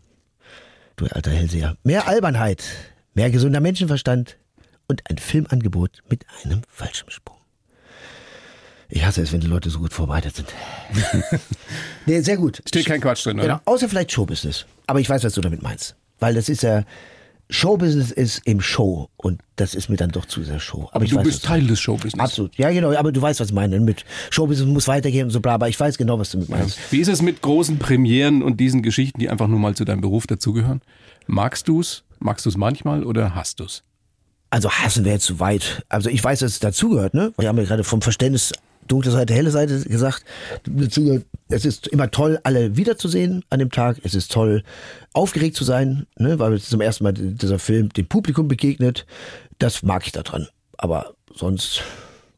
[0.95, 1.77] Du alter Hellseher.
[1.83, 2.63] Mehr Albernheit,
[3.13, 4.37] mehr gesunder Menschenverstand
[4.87, 7.36] und ein Filmangebot mit einem Fallschirmsprung.
[8.89, 10.47] Ich hasse es, wenn die Leute so gut vorbereitet sind.
[12.05, 12.61] nee, sehr gut.
[12.65, 13.47] Steht kein Quatsch drin, oder?
[13.47, 14.65] Genau, außer vielleicht Showbusiness.
[14.87, 15.95] Aber ich weiß, was du damit meinst.
[16.19, 16.83] Weil das ist ja,
[17.49, 20.89] Showbusiness ist im Show und das ist mir dann doch zu sehr Show.
[20.91, 22.19] Aber ich Du weiß, bist Teil des Showbusiness.
[22.23, 22.55] Absolut.
[22.57, 23.79] Ja, genau, aber du weißt, was ich meine.
[23.79, 26.79] Mit Showbusiness muss weitergehen und so bla, aber ich weiß genau, was du mit meinst.
[26.89, 30.01] Wie ist es mit großen Premieren und diesen Geschichten, die einfach nur mal zu deinem
[30.01, 30.81] Beruf dazugehören?
[31.25, 32.03] Magst du's?
[32.19, 33.83] Magst du's manchmal oder hast du's?
[34.49, 35.83] Also hassen wäre jetzt zu weit.
[35.89, 37.33] Also ich weiß, dass es dazugehört, ne?
[37.37, 38.53] Wir haben ja gerade vom Verständnis
[38.87, 40.23] dunkle Seite, helle Seite gesagt.
[41.49, 43.97] Es ist immer toll, alle wiederzusehen an dem Tag.
[44.03, 44.63] Es ist toll,
[45.13, 46.39] aufgeregt zu sein, ne?
[46.39, 49.05] Weil zum ersten Mal dieser Film dem Publikum begegnet.
[49.59, 50.47] Das mag ich daran.
[50.77, 51.83] Aber sonst.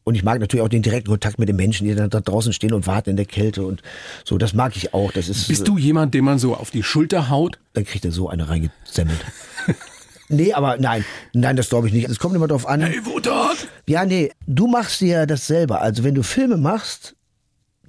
[0.04, 2.52] Und ich mag natürlich auch den direkten Kontakt mit den Menschen, die dann da draußen
[2.52, 3.82] stehen und warten in der Kälte und
[4.24, 4.38] so.
[4.38, 5.12] Das mag ich auch.
[5.12, 5.48] Das ist.
[5.48, 7.58] Bist du jemand, dem man so auf die Schulter haut?
[7.74, 9.20] Dann kriegt er so eine reingezemmelt.
[10.30, 12.08] nee, aber nein, nein, das glaube ich nicht.
[12.08, 12.80] Es kommt immer darauf an.
[12.80, 13.68] Hey, Wodat!
[13.86, 15.80] Ja, nee, du machst dir das selber.
[15.82, 17.14] Also wenn du Filme machst,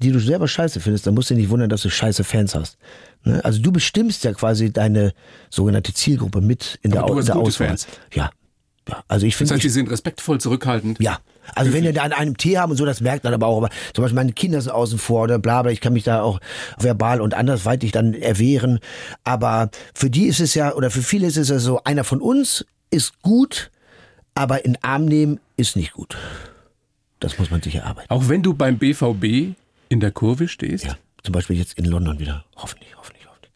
[0.01, 2.55] die du selber scheiße findest, dann musst du dich nicht wundern, dass du scheiße Fans
[2.55, 2.77] hast.
[3.23, 3.39] Ne?
[3.45, 5.13] Also du bestimmst ja quasi deine
[5.49, 7.67] sogenannte Zielgruppe mit in der, Aber du Au- hast der gute Auswahl.
[7.69, 7.87] Fans.
[8.13, 8.31] Ja.
[8.89, 9.03] Ja.
[9.07, 10.99] Also ich Das finde, heißt, die ich, sind respektvoll, zurückhaltend.
[10.99, 11.19] ja.
[11.55, 13.57] Also wenn wir da an einem Tee haben und so, das merkt man aber auch.
[13.57, 15.71] Aber zum Beispiel meine Kinder sind außen vor oder bla bla.
[15.71, 16.39] Ich kann mich da auch
[16.77, 18.79] verbal und andersweitig dann erwehren.
[19.23, 22.21] Aber für die ist es ja, oder für viele ist es ja so, einer von
[22.21, 23.71] uns ist gut,
[24.35, 26.15] aber in Arm nehmen ist nicht gut.
[27.19, 28.09] Das muss man sich erarbeiten.
[28.09, 29.55] Auch wenn du beim BVB
[29.89, 32.45] in der Kurve stehst, Ja, zum Beispiel jetzt in London wieder.
[32.55, 33.51] Hoffentlich, hoffentlich, hoffentlich.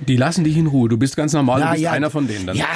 [0.00, 0.88] die lassen dich in Ruhe.
[0.88, 2.56] Du bist ganz normal, du bist einer von denen dann.
[2.56, 2.66] Ja,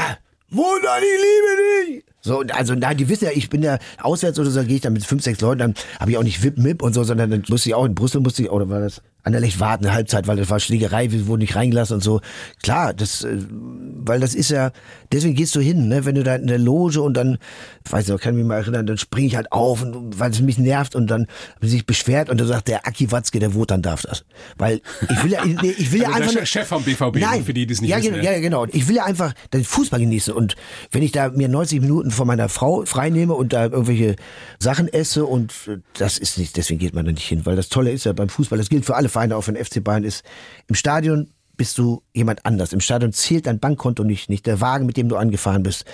[0.50, 2.04] Wunder, ich liebe dich.
[2.20, 4.80] So, und also, nein, die wissen ja, ich bin ja auswärts oder so, gehe ich
[4.80, 7.44] dann mit fünf, sechs Leuten, dann habe ich auch nicht VIP-MIP und so, sondern dann
[7.48, 10.36] musste ich auch in Brüssel, musste ich, oder war das Anderlecht warten, eine Halbzeit, weil
[10.36, 12.20] das war Schlägerei, wir wurden nicht reingelassen und so.
[12.62, 14.72] Klar, das, äh, weil das ist ja,
[15.12, 17.38] deswegen gehst du hin, ne, wenn du da in der Loge und dann,
[17.84, 20.40] ich weiß nicht, kann mich mal erinnern, dann springe ich halt auf, und, weil es
[20.40, 21.26] mich nervt und dann
[21.60, 24.24] sich beschwert und dann sagt der Aki Watzke, der Wotan darf das.
[24.56, 26.34] Weil ich will ja, nee, ich will ja Also der einfach.
[26.34, 28.32] Nur- Chef vom BVB, Nein, für die, die es nicht ja, wissen, ja.
[28.32, 28.66] ja, genau.
[28.66, 30.56] Ich will ja einfach den Fußball genießen und
[30.90, 34.16] wenn ich da mir 90 Minuten von meiner Frau freinehme und da irgendwelche
[34.58, 37.68] Sachen esse und äh, das ist nicht, deswegen geht man da nicht hin, weil das
[37.68, 40.04] Tolle ist ja beim Fußball, das gilt für alle Vereine, auch für den FC Bayern
[40.04, 40.24] ist,
[40.68, 42.72] im Stadion bist du jemand anders.
[42.72, 45.84] Im Stadion zählt dein Bankkonto nicht, nicht der Wagen, mit dem du angefahren bist.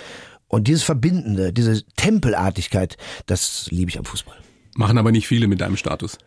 [0.47, 4.35] Und dieses Verbindende, diese Tempelartigkeit, das liebe ich am Fußball.
[4.75, 6.19] Machen aber nicht viele mit deinem Status.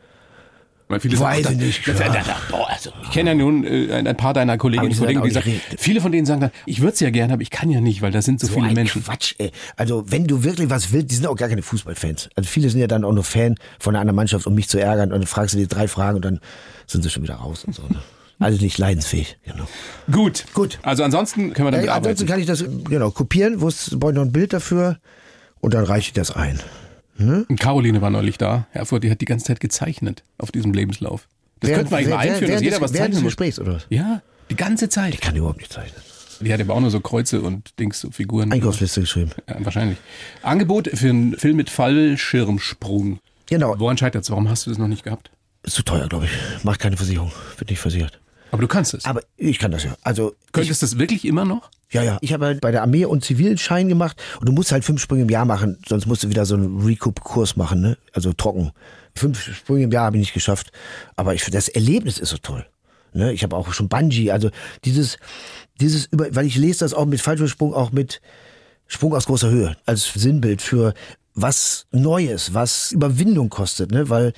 [0.91, 2.09] Weil viele sagen, Weiß ach, ich nicht, da- klar.
[2.15, 5.23] da- da- boah, also, Ich kenne ja nun äh, ein paar deiner Kolleginnen und Kollegen,
[5.23, 7.51] die sagen, nicht viele von denen sagen dann, ich würde es ja gerne, aber ich
[7.51, 9.05] kann ja nicht, weil da sind so, So viele Menschen.
[9.05, 9.53] Quatsch, ey.
[9.77, 12.31] Also, wenn du wirklich was willst, die sind auch gar keine Fußballfans.
[12.37, 14.81] Also, viele sind ja dann auch nur Fan von einer anderen Mannschaft, um mich zu
[14.81, 15.13] ärgern.
[15.13, 16.41] Und dann fragst du die drei Fragen und dann
[16.89, 17.83] sind sie schon wieder raus und so.
[17.83, 18.01] Ne?
[18.41, 19.67] Also nicht leidensfähig, genau.
[20.11, 20.45] Gut.
[20.55, 20.79] Gut.
[20.83, 22.27] Also ansonsten können wir damit ansonsten arbeiten.
[22.27, 24.99] kann ich das, genau, kopieren, wo es, brauche ich noch ein Bild dafür
[25.61, 26.61] und dann reiche ich das ein.
[27.19, 28.69] Und Caroline war neulich da.
[28.71, 31.27] Herford, die hat die ganze Zeit gezeichnet auf diesem Lebenslauf.
[31.59, 33.31] Das könnten wir eigentlich mal einführen, dass während jeder was während zeichnen des muss.
[33.31, 33.87] Gesprächs, oder was?
[33.91, 35.15] Ja, die ganze Zeit.
[35.15, 36.01] Ich kann überhaupt nicht zeichnen.
[36.41, 38.53] Die hat aber auch nur so Kreuze und Dings, so Figuren.
[38.53, 39.33] Einkaufsliste geschrieben.
[39.49, 39.99] Ja, wahrscheinlich.
[40.43, 43.19] Angebot für einen Film mit Fallschirmsprung.
[43.47, 43.75] Genau.
[43.79, 44.31] Woran scheitert es?
[44.31, 45.31] Warum hast du das noch nicht gehabt?
[45.69, 46.65] Ist zu teuer, glaube ich.
[46.65, 47.31] Macht keine Versicherung.
[47.59, 48.19] Wird nicht versichert.
[48.51, 49.05] Aber du kannst es.
[49.05, 49.95] Aber ich kann das ja.
[50.03, 51.71] Also, Könntest du das wirklich immer noch?
[51.91, 52.17] Ja, ja.
[52.23, 55.03] Ich habe halt bei der Armee und zivilen Schein gemacht und du musst halt fünf
[55.03, 57.99] Sprünge im Jahr machen, sonst musst du wieder so einen Recoup-Kurs machen, ne?
[58.15, 58.73] Also trocken.
[59.15, 60.73] Fünf Sprünge im Jahr habe ich nicht geschafft,
[61.17, 62.65] aber ich das Erlebnis ist so toll.
[63.13, 63.35] Ne?
[63.35, 64.49] Ich habe auch schon Bungee, also
[64.87, 65.19] dieses
[65.83, 68.23] dieses über weil ich lese das auch mit Fallschirmsprung auch mit
[68.87, 70.95] Sprung aus großer Höhe als Sinnbild für
[71.35, 74.09] was Neues, was Überwindung kostet, ne?
[74.09, 74.33] Weil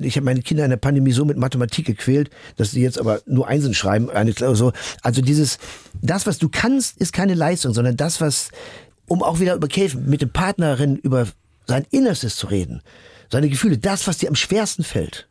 [0.00, 3.20] ich habe meine Kinder in der Pandemie so mit Mathematik gequält, dass sie jetzt aber
[3.26, 4.72] nur Einsen schreiben, eine Klausur.
[5.02, 5.58] Also dieses,
[6.02, 8.50] das, was du kannst, ist keine Leistung, sondern das, was,
[9.06, 11.26] um auch wieder über Käfen, mit dem Partnerin über
[11.66, 12.82] sein Innerstes zu reden,
[13.30, 15.28] seine Gefühle, das, was dir am schwersten fällt,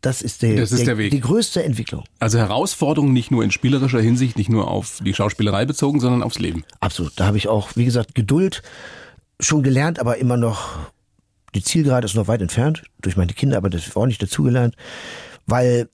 [0.00, 1.10] das ist, der, Das ist der Weg.
[1.10, 2.04] die größte Entwicklung.
[2.18, 6.38] Also Herausforderungen nicht nur in spielerischer Hinsicht, nicht nur auf die Schauspielerei bezogen, sondern aufs
[6.38, 6.64] Leben.
[6.80, 7.12] Absolut.
[7.16, 8.62] Da habe ich auch, wie gesagt, Geduld
[9.40, 10.78] schon gelernt, aber immer noch,
[11.56, 14.76] die Zielgerade ist noch weit entfernt, durch meine Kinder, aber das war auch nicht dazugelernt,
[15.46, 15.88] weil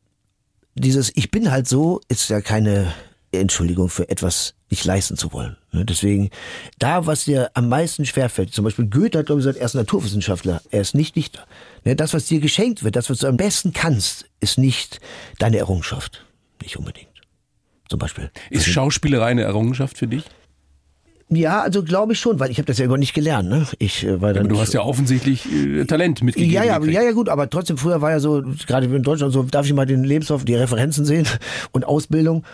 [0.74, 2.92] dieses Ich bin halt so ist ja keine
[3.30, 5.56] Entschuldigung für etwas nicht leisten zu wollen.
[5.70, 5.84] Ne?
[5.84, 6.30] Deswegen,
[6.78, 9.74] da, was dir am meisten schwerfällt, zum Beispiel Goethe hat, glaube ich, gesagt, er ist
[9.74, 11.46] Naturwissenschaftler, er ist nicht Dichter.
[11.84, 11.94] Ne?
[11.94, 15.00] Das, was dir geschenkt wird, das, was du am besten kannst, ist nicht
[15.38, 16.26] deine Errungenschaft.
[16.60, 17.08] Nicht unbedingt.
[17.88, 18.30] Zum Beispiel.
[18.50, 20.24] Ist Schauspielerei eine Errungenschaft für dich?
[21.34, 23.48] Ja, also glaube ich schon, weil ich habe das ja gar nicht gelernt.
[23.48, 23.66] Ne?
[23.78, 24.44] Ich äh, war dann.
[24.44, 26.52] Aber du hast ja offensichtlich äh, Talent mitgegeben.
[26.52, 26.94] Ja, ja, gekriegt.
[26.94, 29.72] ja, ja, gut, aber trotzdem, früher war ja so, gerade in Deutschland, so darf ich
[29.72, 31.26] mal den Lebenslauf, die Referenzen sehen
[31.72, 32.44] und Ausbildung.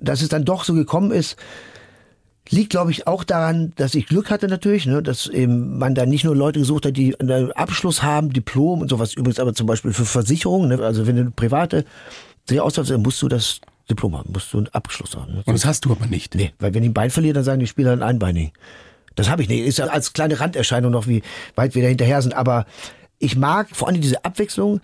[0.00, 1.36] Dass es dann doch so gekommen ist,
[2.50, 6.06] liegt, glaube ich, auch daran, dass ich Glück hatte natürlich, ne, dass eben man da
[6.06, 9.14] nicht nur Leute gesucht hat, die einen Abschluss haben, Diplom und sowas.
[9.14, 11.84] Übrigens aber zum Beispiel für Versicherungen, ne, also wenn du private
[12.50, 15.34] dann musst du das Diplom haben, musst du einen Abschluss haben.
[15.34, 15.42] Ne?
[15.44, 16.34] Und das hast du aber nicht.
[16.34, 18.52] Nee, weil wenn ich ein Bein verliere, dann sagen die Spieler ein Einbeinig.
[19.14, 19.66] Das habe ich nicht.
[19.66, 21.22] Ist ja als kleine Randerscheinung noch, wie
[21.56, 22.34] weit wir da hinterher sind.
[22.34, 22.66] Aber
[23.18, 24.80] ich mag vor allem diese Abwechslung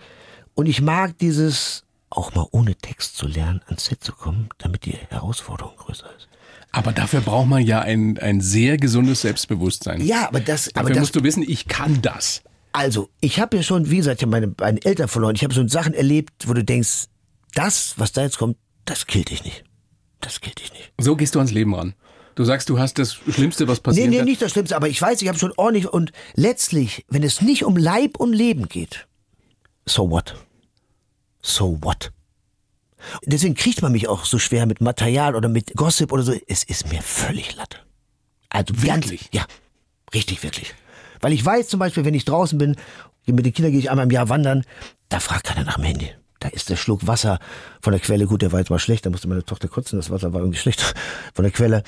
[0.55, 4.85] und ich mag dieses auch mal ohne Text zu lernen, ans Set zu kommen, damit
[4.85, 6.27] die Herausforderung größer ist.
[6.71, 10.01] Aber dafür braucht man ja ein, ein sehr gesundes Selbstbewusstsein.
[10.01, 12.41] Ja, aber das, Dafür aber das, musst du wissen, ich kann das.
[12.73, 15.35] also ich habe ja schon, wie gesagt, ich meine, meine Eltern verloren.
[15.35, 17.05] Ich habe so Sachen erlebt, wo du denkst,
[17.53, 19.63] das, was da jetzt kommt, das killt dich nicht.
[20.21, 20.91] Das killt dich nicht.
[20.99, 21.93] So gehst du ans Leben ran.
[22.35, 24.25] Du sagst, du hast das Schlimmste, was Nee, passiert nee, kann.
[24.25, 27.63] nicht das Schlimmste, aber ich weiß, ich habe schon ordentlich und letztlich, wenn es nicht
[27.63, 29.07] um Leib und Leben geht,
[29.85, 30.35] so what?
[31.41, 32.11] So what?
[33.25, 36.33] Deswegen kriegt man mich auch so schwer mit Material oder mit Gossip oder so.
[36.47, 37.77] Es ist mir völlig Latte.
[38.49, 39.31] Also Wirklich?
[39.31, 39.45] Ganz, ja,
[40.13, 40.73] richtig, wirklich.
[41.21, 42.75] Weil ich weiß zum Beispiel, wenn ich draußen bin,
[43.27, 44.65] mit den Kindern gehe ich einmal im Jahr wandern,
[45.09, 46.09] da fragt keiner nach dem Handy.
[46.45, 47.39] Da ist der Schluck Wasser
[47.81, 50.11] von der Quelle, gut, der war jetzt mal schlecht, da musste meine Tochter kotzen, das
[50.11, 50.79] Wasser war irgendwie schlecht
[51.33, 51.81] von der Quelle.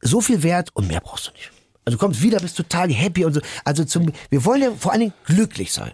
[0.00, 1.50] So viel wert und mehr brauchst du nicht.
[1.84, 3.40] Also du kommst wieder, bist total happy und so.
[3.66, 5.92] Also zum, wir wollen ja vor allen Dingen glücklich sein.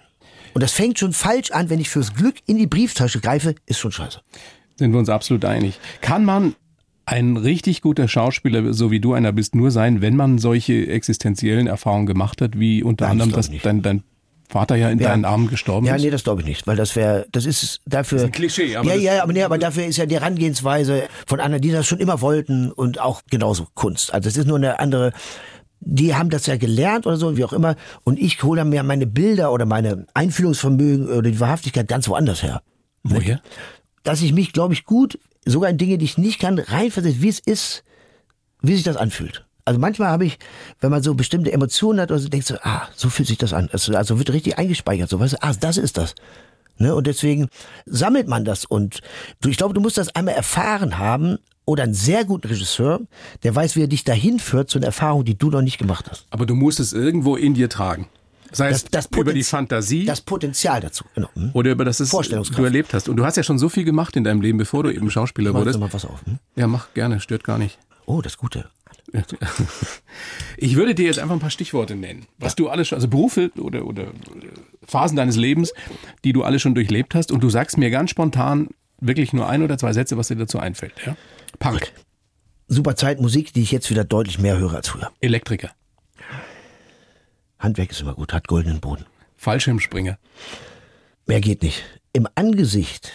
[0.54, 3.80] Und das fängt schon falsch an, wenn ich fürs Glück in die Brieftasche greife, ist
[3.80, 4.20] schon scheiße.
[4.76, 5.80] Sind wir uns absolut einig.
[6.02, 6.54] Kann man
[7.04, 11.66] ein richtig guter Schauspieler, so wie du einer bist, nur sein, wenn man solche existenziellen
[11.66, 13.66] Erfahrungen gemacht hat, wie unter Nein, das anderem, nicht.
[13.66, 14.04] dein, dein
[14.52, 15.08] Vater ja in Ja.
[15.08, 16.02] deinen Armen gestorben Ja, ist?
[16.02, 18.18] nee, das glaube ich nicht, weil das wäre, das ist dafür.
[18.18, 21.04] Das ist ein Klischee, aber ja, ja, aber nee, aber dafür ist ja die Herangehensweise
[21.26, 24.12] von anderen, die das schon immer wollten und auch genauso Kunst.
[24.14, 25.12] Also es ist nur eine andere.
[25.80, 27.74] Die haben das ja gelernt oder so, wie auch immer.
[28.04, 32.62] Und ich hole mir meine Bilder oder meine Einfühlungsvermögen oder die Wahrhaftigkeit ganz woanders her.
[33.02, 33.40] Woher?
[34.04, 37.28] Dass ich mich, glaube ich, gut, sogar in Dinge, die ich nicht kann, reinversetze, wie
[37.28, 37.82] es ist,
[38.60, 39.44] wie sich das anfühlt.
[39.64, 40.38] Also manchmal habe ich,
[40.80, 43.52] wenn man so bestimmte Emotionen hat, oder so, denkst du, ah, so fühlt sich das
[43.52, 43.68] an.
[43.72, 46.14] Also, also wird richtig eingespeichert, so weißt du, ah, das ist das.
[46.78, 46.94] Ne?
[46.94, 47.48] Und deswegen
[47.86, 49.00] sammelt man das und
[49.40, 53.00] du, ich glaube, du musst das einmal erfahren haben oder einen sehr guten Regisseur,
[53.44, 56.06] der weiß, wie er dich dahin führt zu einer Erfahrung, die du noch nicht gemacht
[56.10, 56.26] hast.
[56.30, 58.08] Aber du musst es irgendwo in dir tragen.
[58.54, 58.84] Sei es
[59.16, 61.04] über die Fantasie Das Potenzial dazu.
[61.14, 61.28] Genau.
[61.34, 61.50] Hm?
[61.54, 62.58] oder über das Vorstellungskraft.
[62.58, 63.08] du erlebt hast.
[63.08, 65.52] Und du hast ja schon so viel gemacht in deinem Leben, bevor du eben Schauspieler
[65.52, 65.78] Mach wurdest.
[65.78, 66.20] mal was auf.
[66.26, 66.38] Hm?
[66.56, 67.78] Ja, mach gerne, stört gar nicht.
[68.04, 68.66] Oh, das Gute.
[70.56, 73.50] Ich würde dir jetzt einfach ein paar Stichworte nennen, was du alles schon, also Berufe
[73.58, 74.12] oder, oder
[74.86, 75.72] Phasen deines Lebens,
[76.24, 78.68] die du alle schon durchlebt hast und du sagst mir ganz spontan
[79.00, 80.94] wirklich nur ein oder zwei Sätze, was dir dazu einfällt.
[81.04, 81.16] Ja?
[81.58, 81.92] Punk,
[82.68, 85.10] Super Zeit, Musik, die ich jetzt wieder deutlich mehr höre als früher.
[85.20, 85.70] Elektriker,
[87.58, 89.06] Handwerk ist immer gut, hat goldenen Boden.
[89.36, 90.18] Fallschirmspringer,
[91.26, 91.82] Mehr geht nicht.
[92.12, 93.12] Im Angesicht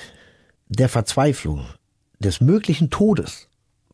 [0.69, 1.65] der Verzweiflung,
[2.19, 3.47] des möglichen Todes,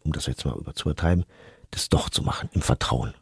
[0.04, 1.26] um das jetzt mal über- zu übertreiben,
[1.74, 3.14] das doch zu machen, im Vertrauen.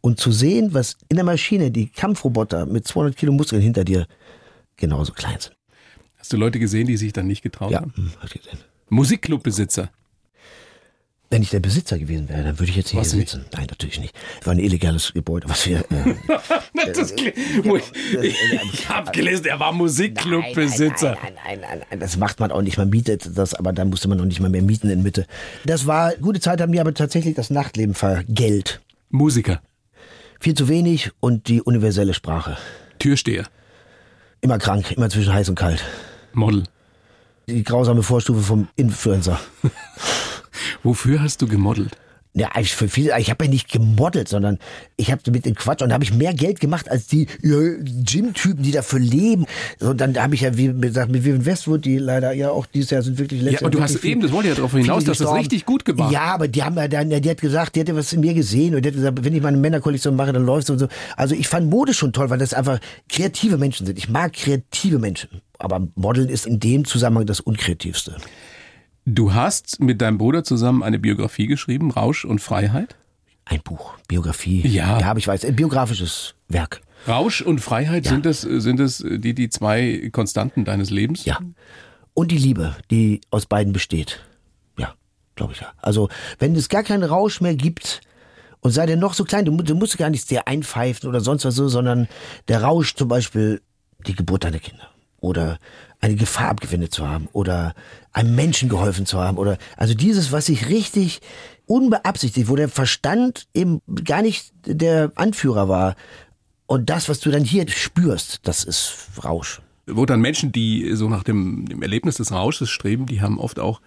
[0.00, 4.06] Und zu sehen, was in der Maschine die Kampfroboter mit 200 Kilo Muskeln hinter dir
[4.76, 5.56] genauso klein sind.
[6.18, 7.92] Hast du Leute gesehen, die sich dann nicht getraut Ja, haben?
[7.96, 8.58] hm, hab ich gesehen.
[8.90, 9.90] Musikclubbesitzer,
[11.30, 13.44] Wenn ich der Besitzer gewesen wäre, dann würde ich jetzt hier du sitzen.
[13.52, 14.14] Nein, natürlich nicht.
[14.40, 15.84] Es war ein illegales Gebäude, was wir.
[15.90, 17.34] Äh, Das klingt-
[18.22, 21.18] ich habe gelesen, er war Musikclubbesitzer.
[21.22, 22.78] Nein, nein, nein, nein, das macht man auch nicht.
[22.78, 25.26] Man mietet das, aber dann musste man noch nicht mal mehr mieten in Mitte.
[25.66, 28.80] Das war, gute Zeit haben die aber tatsächlich das Nachtleben vergällt.
[29.10, 29.60] Musiker,
[30.40, 32.56] Viel zu wenig und die universelle Sprache.
[32.98, 33.46] Türsteher,
[34.40, 35.84] Immer krank, immer zwischen heiß und kalt.
[36.32, 36.62] Model.
[37.48, 39.40] Die grausame Vorstufe vom Influencer.
[40.82, 41.96] Wofür hast du gemodelt?
[42.34, 44.58] Ja, ich, für viele, ich habe ja nicht gemodelt, sondern
[44.96, 47.56] ich habe mit dem Quatsch und da habe ich mehr Geld gemacht als die ja,
[47.58, 49.46] Gym-Typen, die dafür leben.
[49.80, 52.90] So, dann habe ich ja, wie gesagt, mit Vivian Westwood, die leider ja auch dieses
[52.90, 54.56] Jahr sind wirklich Ja, letztes aber du Jahr hast wirklich eben, das wollte ich ja
[54.56, 56.12] darauf hinaus, dass das richtig gut gemacht.
[56.12, 58.74] Ja, aber die haben ja dann, die hat gesagt, die hätte was in mir gesehen
[58.76, 60.88] und die hat gesagt, wenn ich meine Männerkollektion mache, dann läuft und so.
[61.16, 62.78] Also ich fand Mode schon toll, weil das einfach
[63.08, 63.98] kreative Menschen sind.
[63.98, 65.40] Ich mag kreative Menschen.
[65.58, 68.18] Aber Modeln ist in dem Zusammenhang das Unkreativste.
[69.10, 72.94] Du hast mit deinem Bruder zusammen eine Biografie geschrieben, Rausch und Freiheit.
[73.46, 74.60] Ein Buch, Biografie.
[74.68, 75.00] Ja.
[75.00, 76.82] Ja, ich weiß, ein biografisches Werk.
[77.06, 81.24] Rausch und Freiheit, sind das, sind das die, die zwei Konstanten deines Lebens?
[81.24, 81.38] Ja.
[82.12, 84.20] Und die Liebe, die aus beiden besteht.
[84.76, 84.92] Ja,
[85.36, 85.72] glaube ich ja.
[85.78, 88.02] Also, wenn es gar keinen Rausch mehr gibt,
[88.60, 91.46] und sei der noch so klein, du, du musst gar nicht sehr einpfeifen oder sonst
[91.46, 92.08] was so, sondern
[92.48, 93.62] der Rausch zum Beispiel
[94.06, 94.90] die Geburt deiner Kinder.
[95.20, 95.58] Oder
[96.00, 97.28] eine Gefahr abgewendet zu haben.
[97.32, 97.74] Oder
[98.12, 99.38] einem Menschen geholfen zu haben.
[99.38, 101.20] Oder, also dieses, was sich richtig
[101.66, 105.96] unbeabsichtigt, wo der Verstand eben gar nicht der Anführer war.
[106.66, 109.60] Und das, was du dann hier spürst, das ist Rausch.
[109.86, 113.58] Wo dann Menschen, die so nach dem, dem Erlebnis des Rausches streben, die haben oft
[113.58, 113.80] auch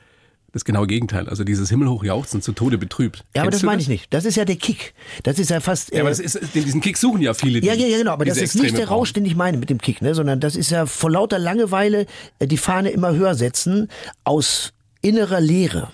[0.54, 3.24] das genaue Gegenteil, also dieses himmelhoch jauchzen zu Tode betrübt.
[3.34, 4.14] Ja, aber Kennst das meine ich nicht.
[4.14, 4.94] Das ist ja der Kick.
[5.24, 5.94] Das ist ja fast.
[5.94, 7.60] Ja, aber äh, das ist, diesen Kick suchen ja viele.
[7.60, 9.24] Ja, die ja, ja, genau, aber das ist nicht der Rausch, brauchen.
[9.24, 12.06] den ich meine mit dem Kick, ne, sondern das ist ja vor lauter Langeweile
[12.40, 13.88] äh, die Fahne immer höher setzen
[14.24, 15.90] aus innerer Leere.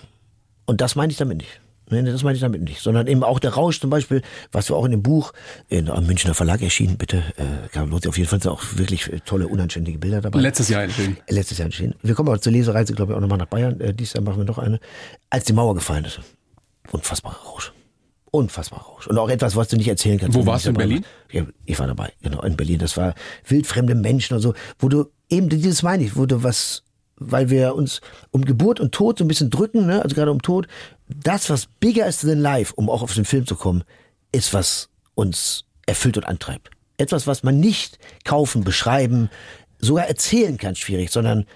[0.66, 1.60] Und das meine ich damit nicht.
[1.90, 2.80] Das meine ich damit nicht.
[2.80, 4.22] Sondern eben auch der Rausch zum Beispiel,
[4.52, 5.32] was wir auch in dem Buch
[5.68, 9.12] in einem Münchner Verlag erschienen, bitte, äh, lohnt sich auf jeden Fall sind auch wirklich
[9.12, 10.40] äh, tolle, unanständige Bilder dabei.
[10.40, 11.16] Letztes Jahr erschienen.
[11.28, 11.94] Letztes Jahr entschieden.
[12.02, 13.80] Wir kommen aber zur Lesereise, glaube ich, auch nochmal nach Bayern.
[13.80, 14.80] Äh, dieses Jahr machen wir noch eine.
[15.30, 16.20] Als die Mauer gefallen ist.
[16.90, 17.72] Unfassbarer Rausch.
[18.30, 19.06] Unfassbarer Rausch.
[19.06, 20.36] Und auch etwas, was du nicht erzählen kannst.
[20.36, 21.04] Wo warst du, in warst.
[21.30, 22.78] Ja, ich war dabei, genau, in Berlin.
[22.78, 23.14] Das war
[23.46, 26.82] wildfremde Menschen und so, wo du eben, dieses meine ich, wo du was,
[27.18, 28.00] weil wir uns
[28.30, 30.68] um Geburt und Tod so ein bisschen drücken, ne, also gerade um Tod,
[31.08, 33.84] das, was bigger is than life, um auch auf den Film zu kommen,
[34.32, 36.70] ist, was uns erfüllt und antreibt.
[36.96, 39.30] Etwas, was man nicht kaufen, beschreiben,
[39.78, 41.46] sogar erzählen kann, schwierig, sondern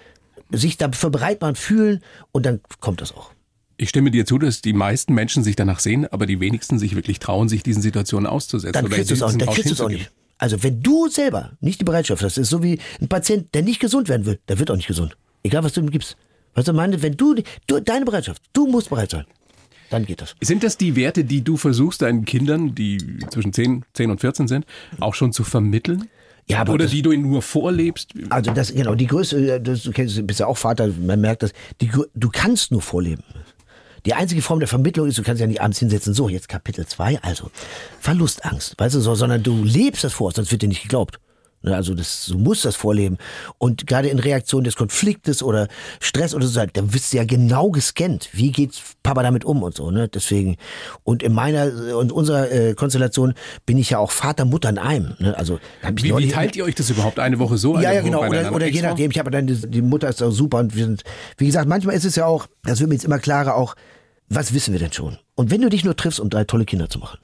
[0.51, 3.31] sich dafür bereit machen, fühlen und dann kommt das auch.
[3.77, 6.95] Ich stimme dir zu, dass die meisten Menschen sich danach sehen, aber die wenigsten sich
[6.95, 8.73] wirklich trauen, sich diesen Situationen auszusetzen.
[8.73, 10.11] Dann kriegst du es auch, dann kriegst auch nicht.
[10.37, 13.79] Also wenn du selber nicht die Bereitschaft hast, ist so wie ein Patient, der nicht
[13.79, 15.15] gesund werden will, der wird auch nicht gesund.
[15.43, 16.15] Egal was du ihm gibst.
[16.55, 17.35] Weißt du, meine, wenn du,
[17.67, 19.25] du deine Bereitschaft, du musst bereit sein,
[19.89, 20.35] dann geht das.
[20.41, 24.47] Sind das die Werte, die du versuchst, deinen Kindern, die zwischen 10, 10 und 14
[24.47, 24.65] sind,
[24.99, 26.09] auch schon zu vermitteln?
[26.47, 28.11] Ja, aber Oder das- die du ihnen nur vorlebst?
[28.29, 31.53] Also das, genau, die Größe, das, du kennst, bist ja auch Vater, man merkt das,
[31.81, 33.23] die, du kannst nur vorleben.
[34.05, 36.85] Die einzige Form der Vermittlung ist, du kannst ja nicht abends hinsetzen, so, jetzt Kapitel
[36.85, 37.49] 2, also
[38.01, 41.19] Verlustangst, weißt du, so, sondern du lebst das vor, sonst wird dir nicht geglaubt.
[41.63, 43.17] Ne, Also das, du musst das vorleben.
[43.57, 45.67] Und gerade in Reaktion des Konfliktes oder
[46.01, 48.29] Stress oder so, da wirst du ja genau gescannt.
[48.33, 48.71] Wie geht
[49.01, 50.09] Papa damit um und so, ne?
[50.09, 50.57] Deswegen.
[51.03, 53.33] Und in meiner und unserer äh, Konstellation
[53.65, 55.15] bin ich ja auch Vater, Mutter in einem.
[55.19, 55.37] Ne?
[55.37, 55.59] Also
[55.95, 57.79] Wie, wie teilt ihr euch das überhaupt eine Woche so?
[57.79, 58.27] ja, ja, genau.
[58.27, 60.85] Oder, oder je nachdem, ich habe dann, die, die Mutter ist auch super und wir
[60.85, 61.03] sind,
[61.37, 63.75] wie gesagt, manchmal ist es ja auch, das wird mir jetzt immer klarer auch,
[64.27, 65.17] was wissen wir denn schon?
[65.35, 67.19] Und wenn du dich nur triffst, um drei tolle Kinder zu machen,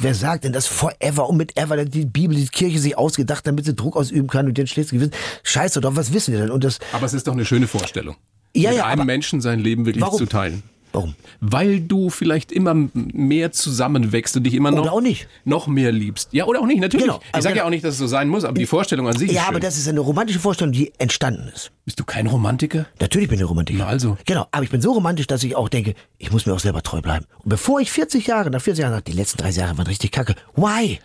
[0.00, 3.64] wer sagt denn das forever und mit ever, die Bibel, die Kirche sich ausgedacht, damit
[3.64, 6.50] sie Druck ausüben kann und den schlechtes Gewissen, scheiße doch, was wissen wir denn?
[6.50, 8.16] Und das, Aber es ist doch eine schöne Vorstellung.
[8.54, 10.18] Ja, mit ja, einem Menschen sein Leben wirklich Warum?
[10.18, 10.62] zu teilen.
[10.92, 11.14] Warum?
[11.40, 15.28] Weil du vielleicht immer mehr zusammenwächst und dich immer noch, Oder auch nicht.
[15.44, 16.28] noch mehr liebst.
[16.32, 17.06] Ja, oder auch nicht, natürlich.
[17.06, 17.20] Genau.
[17.26, 17.66] Ich Also sage ja genau.
[17.66, 19.48] auch nicht, dass es so sein muss, aber die Vorstellung an sich ist Ja, schön.
[19.50, 21.70] aber das ist eine romantische Vorstellung, die entstanden ist.
[21.84, 22.86] Bist du kein Romantiker?
[23.00, 23.80] Natürlich bin ich Romantiker.
[23.80, 24.16] Na also.
[24.26, 26.82] Genau, aber ich bin so romantisch, dass ich auch denke, ich muss mir auch selber
[26.82, 27.26] treu bleiben.
[27.38, 30.10] Und bevor ich 40 Jahre, nach 40 Jahren, sage, die letzten 30 Jahre waren richtig
[30.12, 30.34] kacke.
[30.56, 30.98] Why?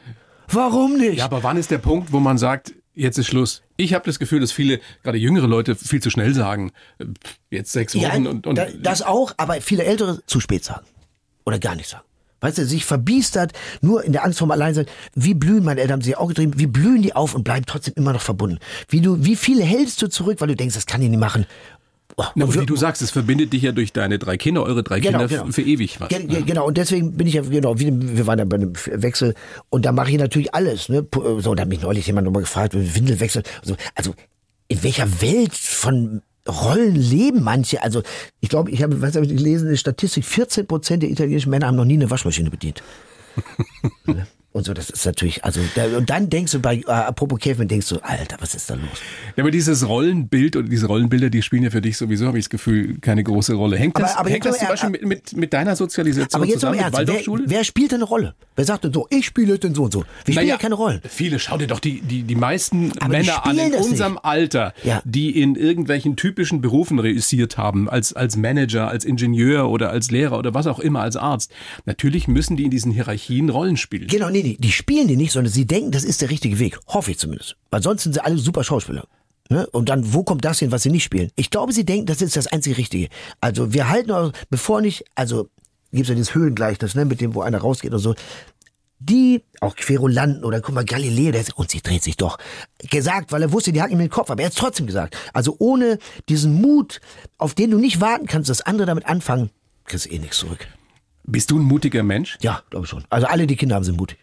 [0.50, 1.18] Warum nicht?
[1.18, 3.62] Ja, aber wann ist der Punkt, wo man sagt, jetzt ist Schluss?
[3.78, 7.06] Ich habe das Gefühl, dass viele, gerade jüngere Leute, viel zu schnell sagen, äh,
[7.52, 10.86] jetzt sechs Wochen und, und da, das auch, aber viele Ältere zu spät sagen.
[11.46, 12.04] Oder gar nicht sagen.
[12.42, 14.86] Weißt du, sich verbiestert, nur in der Angst vom Alleinsein.
[15.16, 17.94] Wie blühen, meine Eltern haben sie auch getrieben, wie blühen die auf und bleiben trotzdem
[17.98, 18.60] immer noch verbunden.
[18.90, 21.46] Wie du, wie viele hältst du zurück, weil du denkst, das kann ich nicht machen.
[22.18, 24.84] Oh, Na, und wie du sagst, es verbindet dich ja durch deine drei Kinder, eure
[24.84, 25.52] drei Genau, Kinder genau.
[25.52, 26.08] für ewig was.
[26.08, 29.36] Ge- ge- Genau, und deswegen bin ich ja, genau, wir waren ja bei einem Wechsel
[29.70, 30.88] und da mache ich natürlich alles.
[30.88, 31.02] Ne?
[31.02, 33.44] Pu- So, da hat mich neulich jemand nochmal gefragt, Windelwechsel.
[33.64, 34.14] So, also,
[34.70, 37.84] in welcher Welt von Rollen leben manche?
[37.84, 38.02] Also,
[38.40, 41.68] ich glaube, ich habe, was habe ich gelesen, eine Statistik, 14 Prozent der italienischen Männer
[41.68, 42.82] haben noch nie eine Waschmaschine bedient.
[44.56, 45.60] Und so, das ist natürlich, also,
[45.98, 48.86] und dann denkst du bei, äh, apropos Käfmann, denkst du, Alter, was ist da los?
[49.36, 52.46] Ja, aber dieses Rollenbild oder diese Rollenbilder, die spielen ja für dich sowieso, habe ich
[52.46, 53.76] das Gefühl, keine große Rolle.
[53.76, 56.62] Hängt das, Aber- aber hängt das zum Beispiel mit, mit, mit deiner Sozialisation Aber jetzt
[56.62, 58.34] zusammen, im mit Ernst, wer, wer spielt denn eine Rolle?
[58.56, 60.06] Wer sagt denn so, ich spiele denn so und so?
[60.24, 61.02] Wir spielen ja keine Rollen.
[61.06, 64.14] Viele, schau dir doch die, die, die meisten Aber die Männer an spielen in unserem
[64.14, 64.24] nicht.
[64.24, 65.02] Alter, Ja.
[65.04, 70.38] die in irgendwelchen typischen Berufen reüssiert haben, als, als Manager, als Ingenieur oder als Lehrer
[70.40, 71.52] oder was auch immer, als Arzt.
[71.86, 74.08] Natürlich müssen die in diesen Hierarchien Rollen spielen.
[74.08, 76.80] Genau, nee, nee, die spielen die nicht, sondern sie denken, das ist der richtige Weg.
[76.88, 77.56] Hoffe ich zumindest.
[77.72, 79.08] Weil sonst sind sie alle super Schauspieler.
[79.50, 79.68] Ne?
[79.68, 81.32] Und dann, wo kommt das hin, was sie nicht spielen?
[81.36, 83.10] Ich glaube, sie denken, das ist das einzige Richtige.
[83.42, 85.50] Also wir halten, auch, bevor nicht, also
[85.92, 88.16] gibt's ja dieses Höhlengleichnis, ne, mit dem, wo einer rausgeht und so.
[89.00, 92.38] Die, auch Querulanten oder guck mal, Galileo, der ist, und sie dreht sich doch.
[92.90, 95.16] Gesagt, weil er wusste, die hacken ihm den Kopf, aber er hat es trotzdem gesagt.
[95.34, 97.02] Also ohne diesen Mut,
[97.38, 99.52] auf den du nicht warten kannst, dass andere damit anfangen,
[99.84, 100.68] kriegst du eh nichts zurück.
[101.24, 102.38] Bist du ein mutiger Mensch?
[102.42, 103.04] Ja, glaube ich schon.
[103.10, 104.18] Also alle, die Kinder haben, sind mutig.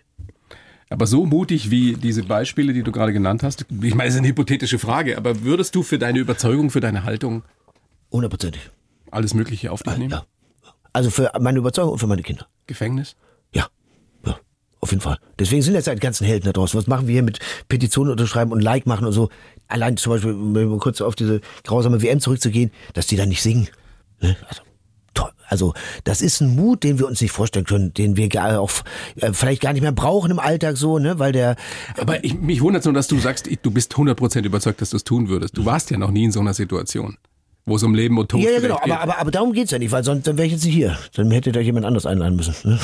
[0.93, 4.19] Aber so mutig wie diese Beispiele, die du gerade genannt hast, ich meine, es ist
[4.21, 7.43] eine hypothetische Frage, aber würdest du für deine Überzeugung, für deine Haltung
[8.11, 8.71] Hundertprozentig.
[9.11, 10.11] alles Mögliche auf dich nehmen?
[10.11, 10.27] Ja.
[10.93, 12.47] Also für meine Überzeugung und für meine Kinder.
[12.67, 13.17] Gefängnis?
[13.55, 13.69] Ja.
[14.27, 14.39] Ja.
[14.81, 15.19] Auf jeden Fall.
[15.39, 16.79] Deswegen sind jetzt halt die ganzen Helden da draußen.
[16.79, 17.39] Was machen wir hier mit
[17.69, 19.31] Petitionen unterschreiben und Like machen und so?
[19.69, 23.43] Allein zum Beispiel, um mal kurz auf diese grausame WM zurückzugehen, dass die dann nicht
[23.43, 23.69] singen.
[24.21, 24.37] Ne?
[24.49, 24.63] Also.
[25.53, 25.75] Also
[26.05, 28.71] das ist ein Mut, den wir uns nicht vorstellen können, den wir gar auch
[29.17, 31.57] äh, vielleicht gar nicht mehr brauchen im Alltag so, ne, weil der.
[32.01, 34.97] Aber ich, mich wundert nur, dass du sagst, ich, du bist 100% überzeugt, dass du
[34.97, 35.55] es tun würdest.
[35.59, 37.19] Du warst ja noch nie in so einer Situation,
[37.67, 38.93] wo es um Leben und Tod Ja, ja, vielleicht genau, geht.
[38.95, 40.99] aber, aber, aber darum geht's ja nicht, weil sonst dann wäre ich jetzt nicht hier.
[41.15, 42.55] Dann hätte da jemand anders einladen müssen.
[42.65, 42.79] Ne?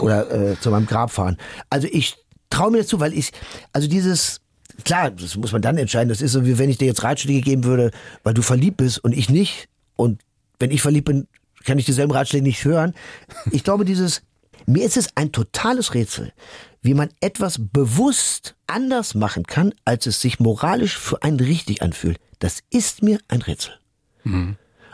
[0.00, 1.36] Oder äh, zu meinem Grab fahren.
[1.70, 2.16] Also ich
[2.50, 3.30] traue mir das zu, weil ich,
[3.72, 4.40] also dieses,
[4.82, 7.40] klar, das muss man dann entscheiden, das ist so, wie wenn ich dir jetzt Ratschläge
[7.40, 7.92] geben würde,
[8.24, 9.68] weil du verliebt bist und ich nicht.
[9.94, 10.22] Und
[10.58, 11.28] wenn ich verliebt bin,
[11.64, 12.94] kann ich dieselben Ratschläge nicht hören.
[13.50, 14.22] Ich glaube, dieses,
[14.66, 16.32] mir ist es ein totales Rätsel,
[16.82, 22.18] wie man etwas bewusst anders machen kann, als es sich moralisch für einen richtig anfühlt.
[22.38, 23.74] Das ist mir ein Rätsel.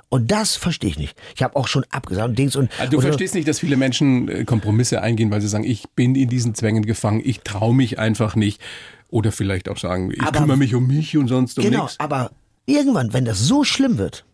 [0.09, 1.17] Und das verstehe ich nicht.
[1.35, 2.71] Ich habe auch schon abgesagt und Dings und.
[2.79, 5.89] Also du und, verstehst nicht, dass viele Menschen äh, Kompromisse eingehen, weil sie sagen, ich
[5.97, 8.61] bin in diesen Zwängen gefangen, ich traue mich einfach nicht.
[9.09, 12.01] Oder vielleicht auch sagen, ich Aber- kümmere mich um mich und sonst um Genau, nichts.
[12.01, 12.31] aber
[12.67, 14.25] irgendwann, wenn das so schlimm wird,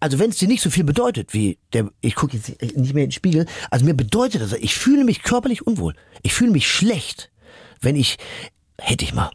[0.00, 3.04] also wenn es dir nicht so viel bedeutet, wie der, ich gucke jetzt nicht mehr
[3.04, 5.94] in den Spiegel, also mir bedeutet das, ich fühle mich körperlich unwohl.
[6.22, 7.30] Ich fühle mich schlecht,
[7.80, 8.16] wenn ich,
[8.78, 9.30] hätte ich mal.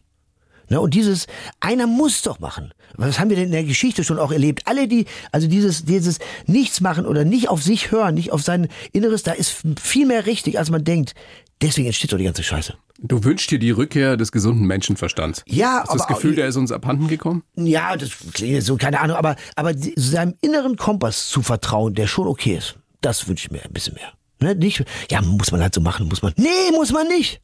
[0.69, 1.27] Ne, und dieses,
[1.59, 2.73] einer muss doch machen.
[2.95, 4.61] Was haben wir denn in der Geschichte schon auch erlebt?
[4.65, 8.69] Alle, die, also dieses, dieses Nichts machen oder nicht auf sich hören, nicht auf sein
[8.91, 11.15] Inneres, da ist viel mehr richtig, als man denkt.
[11.63, 12.75] Deswegen entsteht doch die ganze Scheiße.
[12.99, 15.43] Du wünschst dir die Rückkehr des gesunden Menschenverstands.
[15.47, 17.43] Ja, Hast du das aber- Gefühl, der ist uns abhanden gekommen?
[17.55, 22.27] Ja, das klingt so, keine Ahnung, aber, aber seinem inneren Kompass zu vertrauen, der schon
[22.27, 24.11] okay ist, das wünsche ich mir ein bisschen mehr.
[24.41, 24.55] Ne?
[24.55, 26.33] Nicht, ja, muss man halt so machen, muss man.
[26.35, 27.41] Nee, muss man nicht.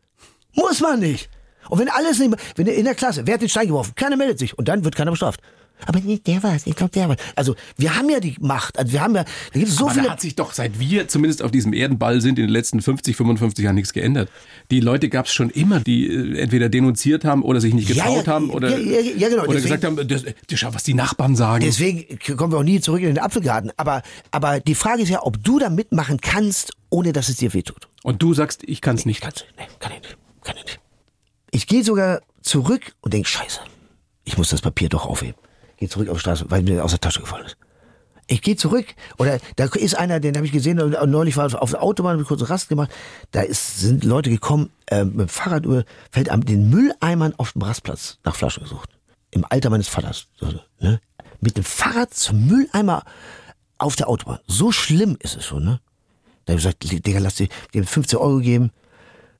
[0.53, 1.29] Muss man nicht.
[1.69, 3.93] Und wenn alles nicht, wenn in der Klasse, wer hat den Stein geworfen?
[3.95, 5.39] Keiner meldet sich und dann wird keiner bestraft.
[5.85, 7.17] Aber nee, der war's, ich glaube, der war's.
[7.35, 9.93] Also, wir haben ja die Macht, also wir haben ja, da gibt es so Aber
[9.93, 10.05] viele.
[10.07, 13.15] da hat sich doch, seit wir zumindest auf diesem Erdenball sind, in den letzten 50,
[13.15, 14.29] 55 Jahren nichts geändert.
[14.71, 18.05] Die Leute gab es schon immer, die äh, entweder denunziert haben oder sich nicht Ja,
[18.05, 20.73] getraut ja, haben oder, ja, ja, ja, genau, oder deswegen- gesagt haben, das, das, schau,
[20.73, 21.63] was die Nachbarn sagen.
[21.63, 23.71] Deswegen kommen wir auch nie zurück in den Apfelgarten.
[23.77, 24.01] Aber,
[24.31, 27.87] aber die Frage ist ja, ob du da mitmachen kannst, ohne dass es dir wehtut.
[28.03, 29.21] Und du sagst, ich kann es nicht.
[29.21, 29.45] Kannst?
[29.57, 30.17] Nee, kann ich nicht.
[30.43, 30.79] Kann ich nicht.
[31.51, 33.59] Ich gehe sogar zurück und denk, scheiße,
[34.23, 35.35] ich muss das Papier doch aufheben.
[35.79, 37.57] Gehe zurück auf die Straße, weil mir aus der Tasche gefallen ist.
[38.27, 38.85] Ich gehe zurück,
[39.17, 42.27] oder da ist einer, den habe ich gesehen, neulich war auf der Autobahn, habe ich
[42.27, 42.91] kurz Rast gemacht,
[43.31, 47.53] da ist, sind Leute gekommen, äh, mit dem Fahrrad über, fällt am den Mülleimern auf
[47.53, 48.91] dem Rastplatz nach Flaschen gesucht.
[49.31, 50.27] Im Alter meines Vaters.
[50.79, 51.01] Ne?
[51.41, 53.03] Mit dem Fahrrad zum Mülleimer
[53.79, 54.39] auf der Autobahn.
[54.45, 55.79] So schlimm ist es schon, ne?
[56.45, 58.71] Da habe ich gesagt, Digga, lass dir dir 15 Euro geben.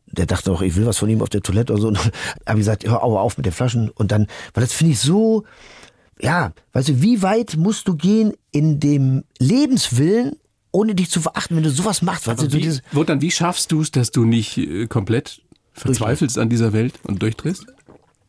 [0.06, 1.88] Der dachte auch, ich will was von ihm auf der Toilette oder so.
[1.90, 2.12] Und habe
[2.50, 3.90] ich gesagt, hör auf mit den Flaschen.
[3.90, 5.44] Und dann, weil das finde ich so,
[6.22, 10.36] ja, weißt du, wie weit musst du gehen in dem Lebenswillen,
[10.72, 12.28] ohne dich zu verachten, wenn du sowas machst?
[12.28, 15.42] Weißt du, wie, dieses, Wotan, wie schaffst du es, dass du nicht äh, komplett
[15.74, 17.66] verzweifelst an dieser Welt und durchdrehst?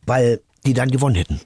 [0.05, 1.41] weil die dann gewonnen hätten.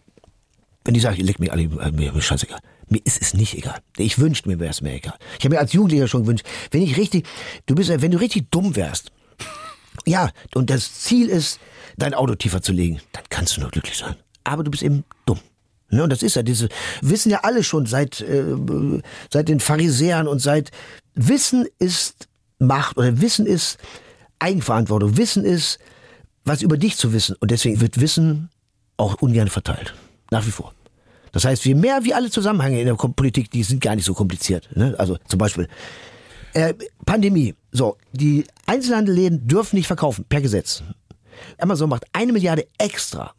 [0.84, 2.60] Wenn die sagen, leck mich alle, äh, mir, mir scheißegal.
[2.88, 3.80] Mir ist es nicht egal.
[3.98, 5.16] Ich wünschte mir, wäre es mir egal.
[5.40, 7.26] Ich habe mir als Jugendlicher schon gewünscht, wenn ich richtig,
[7.66, 9.12] du bist, wenn du richtig dumm wärst,
[10.06, 11.60] ja, und das Ziel ist,
[11.98, 14.16] dein Auto tiefer zu legen, dann kannst du nur glücklich sein.
[14.44, 15.40] Aber du bist eben dumm.
[15.90, 16.70] Ne, und das ist ja diese,
[17.02, 18.56] wissen ja alle schon seit, äh,
[19.32, 20.72] seit den Pharisäern und seit,
[21.16, 22.28] Wissen ist
[22.60, 23.78] Macht oder Wissen ist
[24.40, 25.18] Eigenverantwortung.
[25.18, 25.80] Wissen ist,
[26.44, 27.36] was über dich zu wissen.
[27.40, 28.50] Und deswegen wird Wissen
[28.98, 29.94] auch ungern verteilt.
[30.32, 30.74] Nach wie vor.
[31.32, 34.14] Das heißt, je mehr wir alle Zusammenhänge in der Politik, die sind gar nicht so
[34.14, 34.70] kompliziert.
[34.76, 34.96] Ne?
[34.98, 35.68] Also zum Beispiel
[36.54, 36.74] äh,
[37.06, 37.56] Pandemie.
[37.72, 40.84] So, die Einzelhandelläden dürfen nicht verkaufen, per Gesetz.
[41.58, 43.34] Amazon macht eine Milliarde extra.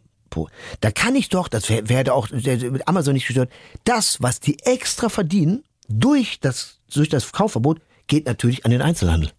[0.81, 3.51] Da kann ich doch, das wär- wäre auch der- mit Amazon nicht gestört,
[3.85, 9.31] das, was die extra verdienen, durch das, durch das Kaufverbot, geht natürlich an den Einzelhandel.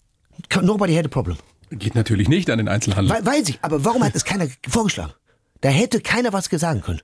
[0.62, 1.38] Nobody had a problem.
[1.72, 3.16] Geht natürlich nicht an den Einzelhandel.
[3.18, 5.14] We weiß ich, aber warum hat es keiner vorgeschlagen?
[5.62, 7.02] Da hätte keiner was sagen können.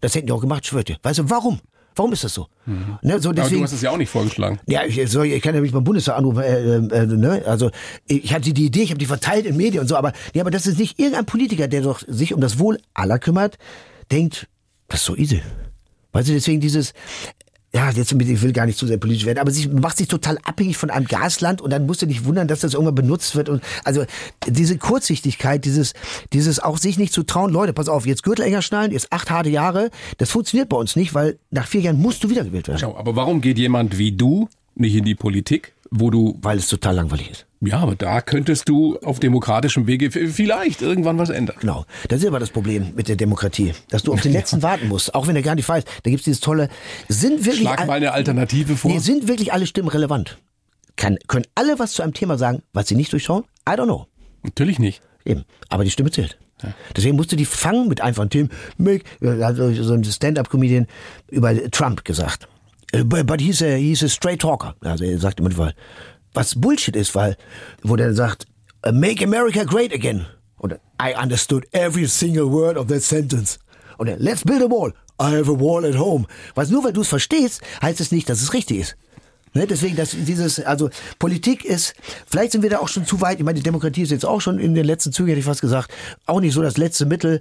[0.00, 0.96] Das hätten die auch gemacht, schwör dir.
[1.02, 1.60] Weißt du, warum?
[1.96, 2.46] Warum ist das so?
[2.66, 4.60] Ne, so Aber du deswegen, hast es ja auch nicht vorgeschlagen.
[4.66, 6.42] ja, ich, soll, ich kann ja nicht beim Bundestag anrufen.
[6.42, 7.42] Äh, äh, äh, ne?
[7.46, 7.70] Also
[8.06, 10.50] ich hatte die Idee, ich habe die verteilt in Medien und so, aber nee, aber
[10.50, 13.56] das ist nicht irgendein Politiker, der doch sich um das Wohl aller kümmert,
[14.12, 14.46] denkt,
[14.88, 15.42] das ist so easy.
[16.12, 16.92] Weißt du, deswegen dieses,
[17.76, 20.38] ja, jetzt ich will gar nicht zu sehr politisch werden, aber sie macht sich total
[20.44, 23.50] abhängig von einem Gasland und dann musst du dich wundern, dass das irgendwann benutzt wird
[23.50, 24.06] und also
[24.46, 25.92] diese Kurzsichtigkeit, dieses,
[26.32, 29.30] dieses auch sich nicht zu trauen, Leute, pass auf, jetzt Gürtel enger schnallen, jetzt acht
[29.30, 32.78] harte Jahre, das funktioniert bei uns nicht, weil nach vier Jahren musst du wiedergewählt werden,
[32.78, 36.68] Schau, aber warum geht jemand wie du nicht in die Politik, wo du, weil es
[36.68, 37.46] total langweilig ist.
[37.60, 41.56] Ja, aber da könntest du auf demokratischem Wege vielleicht irgendwann was ändern.
[41.60, 41.84] Genau.
[42.08, 45.14] Das ist aber das Problem mit der Demokratie, dass du auf den letzten warten musst,
[45.14, 45.84] auch wenn er gar nicht weiß.
[46.02, 46.68] Da gibt's dieses tolle,
[47.08, 48.90] sind wirklich, Schlag mal eine Alternative vor.
[48.90, 50.38] nee, sind wirklich alle Stimmen relevant?
[50.96, 53.44] Kann, können alle was zu einem Thema sagen, was sie nicht durchschauen?
[53.68, 54.06] I don't know.
[54.42, 55.02] Natürlich nicht.
[55.24, 55.44] Eben.
[55.68, 56.38] Aber die Stimme zählt.
[56.96, 58.50] Deswegen musst du die fangen mit einfachen Themen.
[58.78, 60.86] Make, also so ein Stand-up-Comedian
[61.28, 62.48] über Trump gesagt.
[62.94, 64.74] Uh, But, he's, a, he's a straight talker.
[64.80, 65.74] Also er sagt immer, weil,
[66.36, 67.36] was Bullshit ist, weil,
[67.82, 68.46] wo der sagt,
[68.86, 70.26] "Uh, make America great again.
[70.58, 73.58] Und I understood every single word of that sentence.
[73.98, 74.92] Und let's build a wall.
[75.18, 76.26] I have a wall at home.
[76.54, 78.96] Was nur weil du es verstehst, heißt es nicht, dass es richtig ist.
[79.56, 81.94] Ne, deswegen, dass dieses, also Politik ist,
[82.26, 83.38] vielleicht sind wir da auch schon zu weit.
[83.38, 85.62] Ich meine, die Demokratie ist jetzt auch schon in den letzten Zügen, hätte ich fast
[85.62, 85.90] gesagt,
[86.26, 87.40] auch nicht so das letzte Mittel.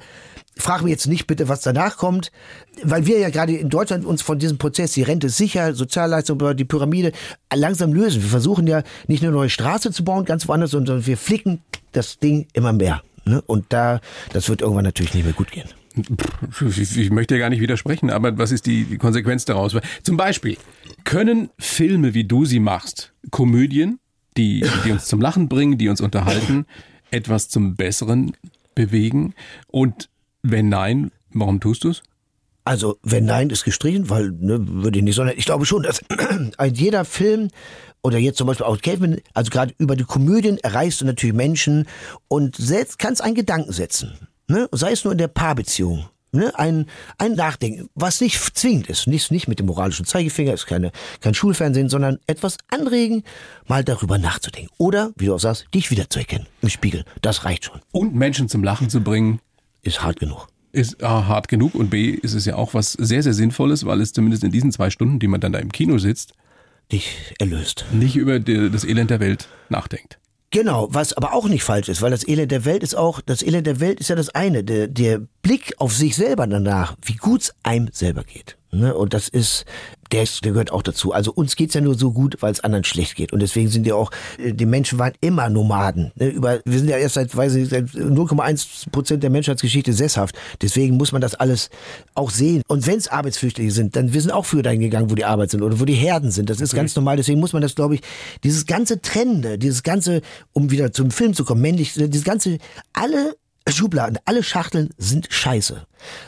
[0.55, 2.32] Frag mich jetzt nicht bitte, was danach kommt,
[2.82, 6.55] weil wir ja gerade in Deutschland uns von diesem Prozess, die Rente ist sicher, Sozialleistung,
[6.55, 7.11] die Pyramide,
[7.53, 8.22] langsam lösen.
[8.22, 11.59] Wir versuchen ja nicht eine neue Straße zu bauen, ganz woanders, sondern wir flicken
[11.91, 13.01] das Ding immer mehr.
[13.26, 13.41] Ne?
[13.45, 13.99] Und da,
[14.32, 15.68] das wird irgendwann natürlich nicht mehr gut gehen.
[16.70, 19.76] Ich, möchte ja gar nicht widersprechen, aber was ist die, die Konsequenz daraus?
[20.04, 20.58] Zum Beispiel,
[21.04, 24.00] können Filme, wie du sie machst, Komödien,
[24.38, 26.66] die, die uns zum Lachen bringen, die uns unterhalten,
[27.12, 28.34] etwas zum Besseren
[28.74, 29.34] bewegen?
[29.68, 30.10] Und
[30.43, 32.04] wenn nein, warum tust du es?
[32.66, 36.02] Also, wenn nein, ist gestrichen, weil, ne, würde ich nicht, sondern ich glaube schon, dass
[36.58, 37.50] ein jeder Film
[38.02, 41.88] oder jetzt zum Beispiel auch Caveman, also gerade über die Komödien erreichst du natürlich Menschen
[42.28, 44.28] und selbst kannst einen Gedanken setzen.
[44.48, 44.68] Ne?
[44.72, 46.06] Sei es nur in der Paarbeziehung.
[46.32, 46.52] Ne?
[46.60, 46.86] Ein,
[47.18, 49.08] ein Nachdenken, was nicht zwingend ist.
[49.08, 50.91] Nicht, nicht mit dem moralischen Zeigefinger, ist keine,
[51.22, 53.24] kein Schulfernsehen, sondern etwas anregen,
[53.68, 54.70] mal darüber nachzudenken.
[54.78, 57.06] Oder, wie du auch sagst, dich wiederzuerkennen im Spiegel.
[57.22, 57.80] Das reicht schon.
[57.91, 59.39] Und Menschen zum Lachen zu bringen,
[59.82, 60.48] Ist hart genug.
[60.74, 64.02] ist A, hart genug und B, ist es ja auch was sehr, sehr Sinnvolles, weil
[64.02, 66.34] es zumindest in diesen zwei Stunden, die man dann da im Kino sitzt,
[66.91, 67.86] Dich erlöst.
[67.93, 70.20] nicht über die, das Elend der Welt nachdenkt.
[70.56, 73.43] Genau, was aber auch nicht falsch ist, weil das Elend der Welt ist auch, das
[73.43, 77.18] Elend der Welt ist ja das eine, der, der Blick auf sich selber danach, wie
[77.18, 78.56] gut's einem selber geht.
[78.72, 78.95] Ne?
[78.95, 79.66] Und das ist,
[80.12, 81.14] der, ist, der gehört auch dazu.
[81.14, 83.34] Also uns geht's ja nur so gut, weil es anderen schlecht geht.
[83.34, 86.12] Und deswegen sind ja auch, äh, die Menschen waren immer Nomaden.
[86.16, 86.28] Ne?
[86.30, 90.36] Über, wir sind ja erst seit, weiß ich, seit 0,1 Prozent der Menschheitsgeschichte sesshaft.
[90.62, 91.70] Deswegen muss man das alles
[92.14, 92.62] auch sehen.
[92.68, 95.62] Und wenn's Arbeitsflüchtlinge sind, dann wir sind auch früher dahin gegangen, wo die Arbeit sind
[95.62, 96.49] oder wo die Herden sind.
[96.49, 97.18] Das ist ganz normal.
[97.18, 98.01] Deswegen muss man das, glaube ich,
[98.43, 100.22] dieses ganze Trennende, dieses ganze,
[100.53, 102.60] um wieder zum Film zu kommen, männlich, dieses ganze,
[102.93, 103.36] alle
[103.68, 105.86] Schubladen, alle Schachteln sind scheiße,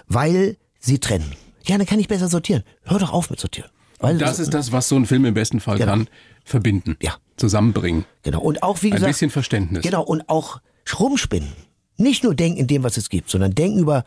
[0.08, 1.32] weil sie trennen.
[1.68, 2.64] Ja, dann kann ich besser sortieren.
[2.84, 3.70] Hör doch auf mit sortieren.
[4.00, 5.92] Weil Das ist das, was so ein Film im besten Fall Genau.
[5.92, 6.08] kann.
[6.44, 6.98] Verbinden.
[7.02, 7.16] Ja.
[7.36, 8.06] Zusammenbringen.
[8.24, 8.42] genau.
[8.42, 9.84] Und auch, wie Ein gesagt, bisschen Verständnis.
[9.84, 10.60] Genau, und auch
[11.00, 11.52] rumspinnen.
[11.98, 14.06] Nicht nur denken in dem, was es gibt, sondern denken über,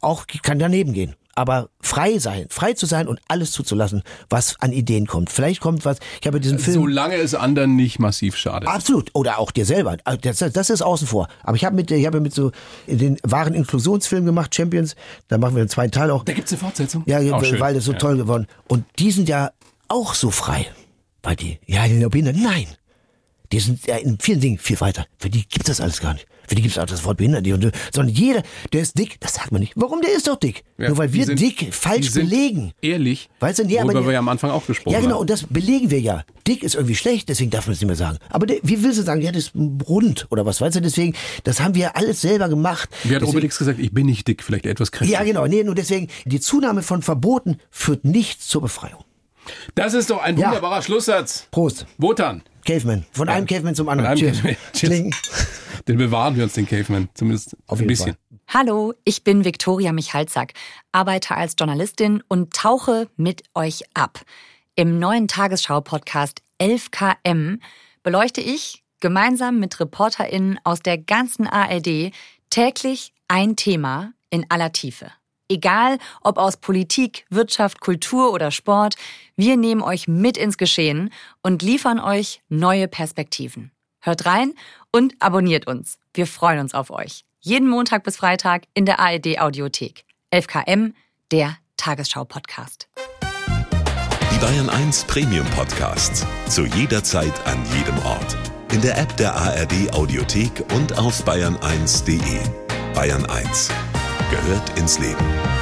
[0.00, 1.14] auch kann daneben gehen.
[1.34, 5.30] Aber frei sein, frei zu sein und alles zuzulassen, was an Ideen kommt.
[5.30, 6.82] Vielleicht kommt was, ich habe diesen Film.
[6.82, 8.68] Solange es anderen nicht massiv schadet.
[8.68, 9.10] Absolut.
[9.14, 9.96] Oder auch dir selber.
[10.20, 11.28] Das, das ist außen vor.
[11.42, 12.50] Aber ich habe mit, ich habe mit so
[12.86, 14.96] den wahren Inklusionsfilm gemacht, Champions.
[15.28, 16.24] Da machen wir einen zweiten Teil auch.
[16.24, 17.04] Da gibt's eine Fortsetzung?
[17.06, 17.98] Ja, ja weil das so Ja.
[17.98, 18.46] toll geworden.
[18.68, 19.52] Und die sind ja
[19.88, 20.66] auch so frei.
[21.22, 22.36] Bei die, ja, die sind behindert.
[22.36, 22.66] Nein.
[23.52, 25.06] Die sind ja in vielen Dingen viel weiter.
[25.18, 26.26] Für die gibt's das alles gar nicht.
[26.46, 27.52] Für die gibt's auch das Wort behindert nicht.
[27.54, 28.42] Und, sondern jeder,
[28.72, 29.72] der ist dick, das sagt man nicht.
[29.76, 30.00] Warum?
[30.02, 30.64] Der ist doch dick.
[30.78, 32.72] Ja, Nur weil wir sind- dick falsch belegen.
[32.82, 33.28] Ehrlich.
[33.40, 35.20] Weißt du, ja, aber worüber die- wir ja am Anfang auch gesprochen Ja, genau, haben.
[35.22, 36.24] und das belegen wir ja.
[36.46, 38.18] Dick ist irgendwie schlecht, deswegen darf man es nicht mehr sagen.
[38.30, 39.52] Aber der, wie willst du sagen, ja, das ist
[39.88, 42.88] rund oder was, weißt du, deswegen, das haben wir alles selber gemacht.
[43.04, 45.12] Wie hat deswegen, Obelix gesagt, ich bin nicht dick, vielleicht etwas kräftig.
[45.12, 49.04] Ja, genau, nee, nur deswegen, die Zunahme von Verboten führt nicht zur Befreiung.
[49.74, 50.46] Das ist doch ein Ja.
[50.48, 51.46] wunderbarer Schlusssatz.
[51.50, 51.86] Prost.
[51.98, 52.42] Wotan.
[52.64, 53.04] Caveman.
[53.12, 54.10] Von einem Caveman zum anderen.
[54.10, 54.36] einem Cheers.
[54.38, 54.56] Caveman.
[54.72, 55.82] Cheers.
[55.88, 57.08] Den bewahren wir uns, den Caveman.
[57.14, 58.14] Zumindest Auf ein bisschen.
[58.14, 58.38] Fall.
[58.52, 60.54] Hallo, ich bin Viktoria Michalzack,
[60.92, 64.20] arbeite als Journalistin und tauche mit euch ab.
[64.74, 67.60] Im neuen Tagesschau-Podcast 11KM
[68.02, 72.12] beleuchte ich gemeinsam mit ReporterInnen aus der ganzen ARD
[72.50, 75.10] täglich ein Thema in aller Tiefe.
[75.50, 78.94] Egal, ob aus Politik, Wirtschaft, Kultur oder Sport,
[79.34, 83.72] wir nehmen euch mit ins Geschehen und liefern euch neue Perspektiven.
[84.00, 84.54] Hört rein
[84.92, 85.98] und abonniert uns.
[86.14, 87.24] Wir freuen uns auf euch.
[87.40, 90.04] Jeden Montag bis Freitag in der ARD Audiothek.
[90.32, 90.92] 11KM,
[91.32, 92.88] der Tagesschau-Podcast.
[94.32, 96.24] Die Bayern 1 Premium Podcasts.
[96.48, 98.36] Zu jeder Zeit, an jedem Ort.
[98.70, 102.40] In der App der ARD Audiothek und auf bayern1.de.
[102.94, 103.70] Bayern 1
[104.30, 105.59] gehört ins Leben.